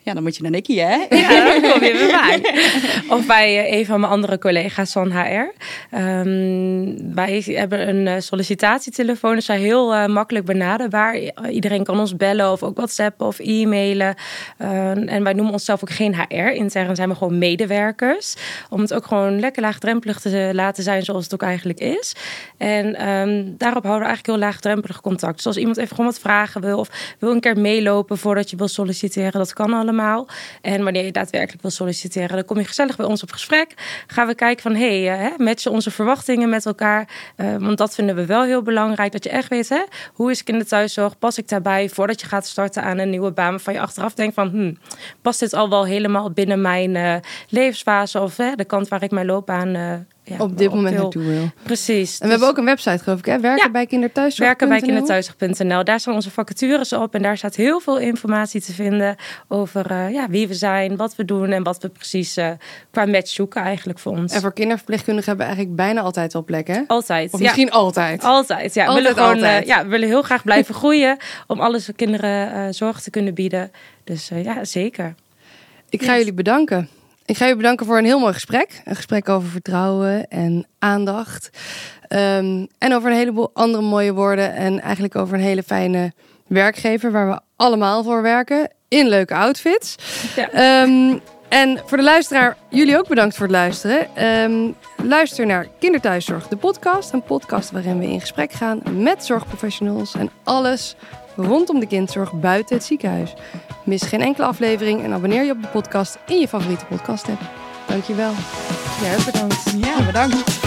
Ja, 0.08 0.13
dan 0.13 0.24
moet 0.24 0.36
je 0.36 0.41
naar 0.41 0.52
Nicky, 0.52 0.76
hè? 0.76 1.06
Ja, 1.10 1.46
dan 1.46 1.72
kom 1.72 1.84
je 1.84 1.93
bij 1.93 2.39
mij. 2.39 2.54
Of 3.17 3.26
bij 3.26 3.65
eh, 3.65 3.78
een 3.78 3.86
van 3.86 4.00
mijn 4.00 4.12
andere 4.12 4.39
collega's 4.39 4.91
van 4.91 5.12
HR. 5.12 5.24
Um, 5.24 5.52
ehm, 5.91 7.13
wij 7.15 7.43
hebben 7.46 7.89
een 7.89 8.08
eh, 8.08 8.15
sollicitatietelefoon, 8.20 9.36
dus 9.36 9.46
zijn 9.46 9.60
heel 9.60 9.93
uh, 9.93 10.06
makkelijk 10.06 10.46
benaderbaar. 10.46 11.20
Iedereen 11.50 11.84
kan 11.84 12.00
ons 12.00 12.15
bellen 12.15 12.52
of 12.52 12.63
ook 12.63 12.76
WhatsAppen 12.76 13.28
of 13.28 13.39
e-mailen. 13.39 14.15
Uh, 14.62 15.12
en 15.13 15.24
wij 15.24 15.34
noemen 15.34 15.54
onszelf 15.54 15.82
ook 15.82 15.89
geen 15.89 16.15
HR. 16.15 16.36
Intern 16.36 16.96
zijn 16.96 17.10
we 17.10 17.15
gewoon 17.15 17.38
medewerkers. 17.38 18.36
Om 18.70 18.82
het 18.82 18.93
ook 18.93 19.06
gewoon 19.06 19.39
lekker 19.39 19.62
laagdrempelig 19.62 20.20
te 20.20 20.50
laten 20.54 20.84
zijn 20.84 21.04
zoals 21.04 21.24
het 21.24 21.34
ook 21.34 21.41
eigenlijk 21.43 21.80
is. 21.80 22.15
En 22.58 23.10
um, 23.10 23.56
daarop 23.58 23.84
houden 23.84 24.08
we 24.08 24.13
eigenlijk 24.13 24.26
heel 24.26 24.38
laagdrempelig 24.38 25.02
contact. 25.02 25.36
Dus 25.36 25.46
als 25.46 25.58
iemand 25.58 25.78
even 25.78 25.96
gewoon 25.96 26.12
wat 26.12 26.20
vragen 26.20 26.62
wil 26.62 26.80
of 26.80 27.15
wil 27.20 27.32
een 27.32 27.39
keer 27.39 27.60
meelopen 27.60 28.17
voordat 28.17 28.50
je 28.50 28.58
wil 28.58 28.67
solliciteren, 28.67 29.32
dat 29.32 29.54
kan 29.54 29.74
allemaal. 29.74 29.96
En 30.62 30.84
wanneer 30.84 31.06
je 31.06 31.12
daadwerkelijk 31.12 31.62
wil 31.62 31.72
solliciteren, 31.72 32.36
dan 32.36 32.46
kom 32.46 32.58
je 32.58 32.66
gezellig 32.66 32.96
bij 32.96 33.06
ons 33.06 33.24
op 33.24 33.32
gesprek. 33.32 33.74
Gaan 34.08 34.28
we 34.28 34.36
kijken 34.36 34.64
van, 34.64 34.76
hé, 34.76 35.06
hey, 35.06 35.32
uh, 35.32 35.38
matchen 35.38 35.72
onze 35.72 35.92
verwachtingen 35.92 36.50
met 36.50 36.66
elkaar? 36.66 37.10
Uh, 37.38 37.56
want 37.58 37.78
dat 37.78 37.96
vinden 37.96 38.16
we 38.16 38.26
wel 38.26 38.44
heel 38.44 38.62
belangrijk. 38.62 39.12
Dat 39.12 39.24
je 39.24 39.30
echt 39.30 39.50
weet, 39.50 39.70
hè, 39.70 39.84
hoe 40.14 40.32
is 40.32 40.44
kinderthuiszorg? 40.44 41.20
Pas 41.20 41.38
ik 41.38 41.50
daarbij 41.50 41.90
voordat 41.90 42.22
je 42.22 42.28
gaat 42.28 42.46
starten 42.46 42.84
aan 42.84 42.98
een 42.98 43.10
nieuwe 43.10 43.32
baan? 43.32 43.50
Waarvan 43.50 43.74
je 43.74 43.80
achteraf 43.80 44.14
denkt 44.14 44.34
van, 44.34 44.50
hmm, 44.50 44.78
past 45.22 45.40
dit 45.40 45.54
al 45.54 45.70
wel 45.70 45.86
helemaal 45.86 46.32
binnen 46.32 46.62
mijn 46.62 46.96
uh, 46.96 47.16
levensfase? 47.50 48.20
Of 48.20 48.36
de 48.36 48.66
kant 48.68 48.88
waar 48.88 49.04
ik 49.04 49.12
mijn 49.12 49.26
loopbaan 49.26 50.06
ja, 50.30 50.38
op 50.38 50.58
dit 50.58 50.74
moment 50.74 50.98
naartoe 50.98 51.24
wil. 51.24 51.50
Precies. 51.63 52.20
En 52.20 52.26
we 52.26 52.32
hebben 52.32 52.50
ook 52.50 52.58
een 52.58 52.66
website, 52.66 53.04
geloof 53.04 53.20
ik, 53.20 53.26
hè? 53.26 53.40
Werken 53.40 53.66
ja. 53.66 53.72
bij 53.72 53.86
kinderthuiszorg.nl. 53.86 54.48
Werken 54.48 54.70
bij 54.70 54.80
kinderthuiszorg.nl. 54.80 55.84
Daar 55.84 56.00
staan 56.00 56.13
onze 56.13 56.32
vacatures 56.32 56.94
op 56.94 57.13
en 57.13 57.22
daar 57.22 57.38
staat 57.38 57.56
heel 57.56 57.80
veel 57.80 57.98
informatie 57.98 58.62
te 58.62 58.74
vinden 58.74 59.16
over 59.48 59.92
uh, 59.92 60.12
ja, 60.12 60.30
wie 60.30 60.48
we 60.48 60.54
zijn, 60.54 60.96
wat 60.96 61.16
we 61.16 61.26
doen 61.26 61.52
en 61.52 61.63
wat 61.63 61.82
we 61.82 61.90
precies 61.90 62.38
uh, 62.38 62.50
qua 62.92 63.06
match 63.06 63.30
zoeken 63.30 63.62
eigenlijk 63.62 64.00
voor 64.00 64.12
ons. 64.12 64.34
En 64.34 64.42
voor 64.42 64.54
kinderverpleegkundigen 64.54 65.28
hebben 65.30 65.48
we 65.48 65.54
eigenlijk 65.54 65.84
bijna 65.84 66.02
altijd 66.02 66.34
wel 66.34 66.44
plek, 66.44 66.68
hè? 66.68 66.82
Altijd. 66.88 67.34
Of 67.34 67.40
misschien 67.40 67.72
altijd. 67.72 68.24
Altijd, 68.24 68.74
ja. 68.74 68.86
Altijd, 68.86 69.04
we 69.04 69.10
willen 69.13 69.24
gewoon, 69.24 69.52
uh, 69.52 69.62
ja, 69.66 69.84
we 69.84 69.90
willen 69.90 70.08
heel 70.08 70.22
graag 70.22 70.44
blijven 70.44 70.76
groeien 70.82 71.18
om 71.48 71.60
alles 71.60 71.86
voor 71.86 71.94
kinderen 71.94 72.74
zorg 72.74 73.02
te 73.02 73.10
kunnen 73.10 73.34
bieden. 73.34 73.72
Dus 74.04 74.30
ja, 74.44 74.66
zeker. 74.66 75.16
Ik 75.90 76.04
ga 76.04 76.18
jullie 76.18 76.34
bedanken. 76.34 76.90
Ik 77.28 77.38
ga 77.38 77.46
je 77.46 77.56
bedanken 77.56 77.86
voor 77.86 77.98
een 77.98 78.06
heel 78.06 78.20
mooi 78.20 78.34
gesprek. 78.34 78.82
Een 78.86 78.96
gesprek 78.96 79.30
over 79.30 79.50
vertrouwen 79.50 80.28
en 80.28 80.68
aandacht. 80.80 81.50
Um, 82.10 82.68
en 82.78 82.94
over 82.94 83.10
een 83.12 83.18
heleboel 83.18 83.50
andere 83.54 83.84
mooie 83.84 84.13
woorden. 84.13 84.54
En 84.56 84.82
eigenlijk 84.82 85.16
over 85.16 85.34
een 85.34 85.44
hele 85.44 85.63
fijne 85.63 86.13
werkgever 86.48 87.12
waar 87.12 87.30
we 87.30 87.40
allemaal 87.56 88.04
voor 88.04 88.22
werken. 88.22 88.72
In 88.88 89.08
leuke 89.08 89.36
outfits. 89.36 89.96
Ja. 90.36 90.82
Um, 90.84 91.22
en 91.50 91.82
voor 91.86 91.98
de 91.98 92.04
luisteraar, 92.04 92.58
jullie 92.70 92.98
ook 92.98 93.08
bedankt 93.08 93.36
voor 93.36 93.46
het 93.46 93.56
luisteren. 93.56 94.26
Um, 94.26 94.76
luister 95.04 95.46
naar 95.46 95.68
Kinderthuiszorg, 95.80 96.48
de 96.48 96.58
podcast. 96.58 97.14
Een 97.14 97.24
podcast 97.24 97.72
waarin 97.72 98.00
we 98.00 98.06
in 98.06 98.20
gesprek 98.20 98.52
gaan 98.52 98.82
met 98.92 99.26
zorgprofessionals 99.26 100.14
en 100.14 100.30
alles 100.44 100.96
rondom 101.36 101.80
de 101.80 101.88
kindzorg 101.88 102.34
buiten 102.34 102.76
het 102.76 102.86
ziekenhuis. 102.86 103.34
Mis 103.84 104.02
geen 104.02 104.22
enkele 104.22 104.48
aflevering 104.48 105.04
en 105.04 105.14
abonneer 105.14 105.44
je 105.44 105.52
op 105.52 105.62
de 105.62 105.68
podcast 105.68 106.18
in 106.28 106.40
je 106.40 106.48
favoriete 106.48 106.86
podcast 106.86 107.30
app. 107.30 107.42
Dankjewel. 107.88 108.32
Ja, 109.02 109.26
bedankt. 109.26 109.72
Ja, 109.78 110.06
bedankt. 110.06 110.60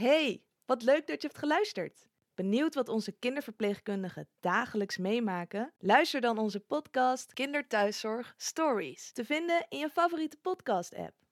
Hey, 0.00 0.42
wat 0.64 0.82
leuk 0.82 1.06
dat 1.06 1.22
je 1.22 1.26
hebt 1.26 1.38
geluisterd. 1.38 2.06
Benieuwd 2.34 2.74
wat 2.74 2.88
onze 2.88 3.12
kinderverpleegkundigen 3.12 4.28
dagelijks 4.40 4.98
meemaken? 4.98 5.72
Luister 5.78 6.20
dan 6.20 6.38
onze 6.38 6.60
podcast 6.60 7.32
Kinderthuiszorg 7.32 8.34
Stories. 8.36 9.12
Te 9.12 9.24
vinden 9.24 9.66
in 9.68 9.78
je 9.78 9.90
favoriete 9.90 10.36
podcast-app. 10.36 11.20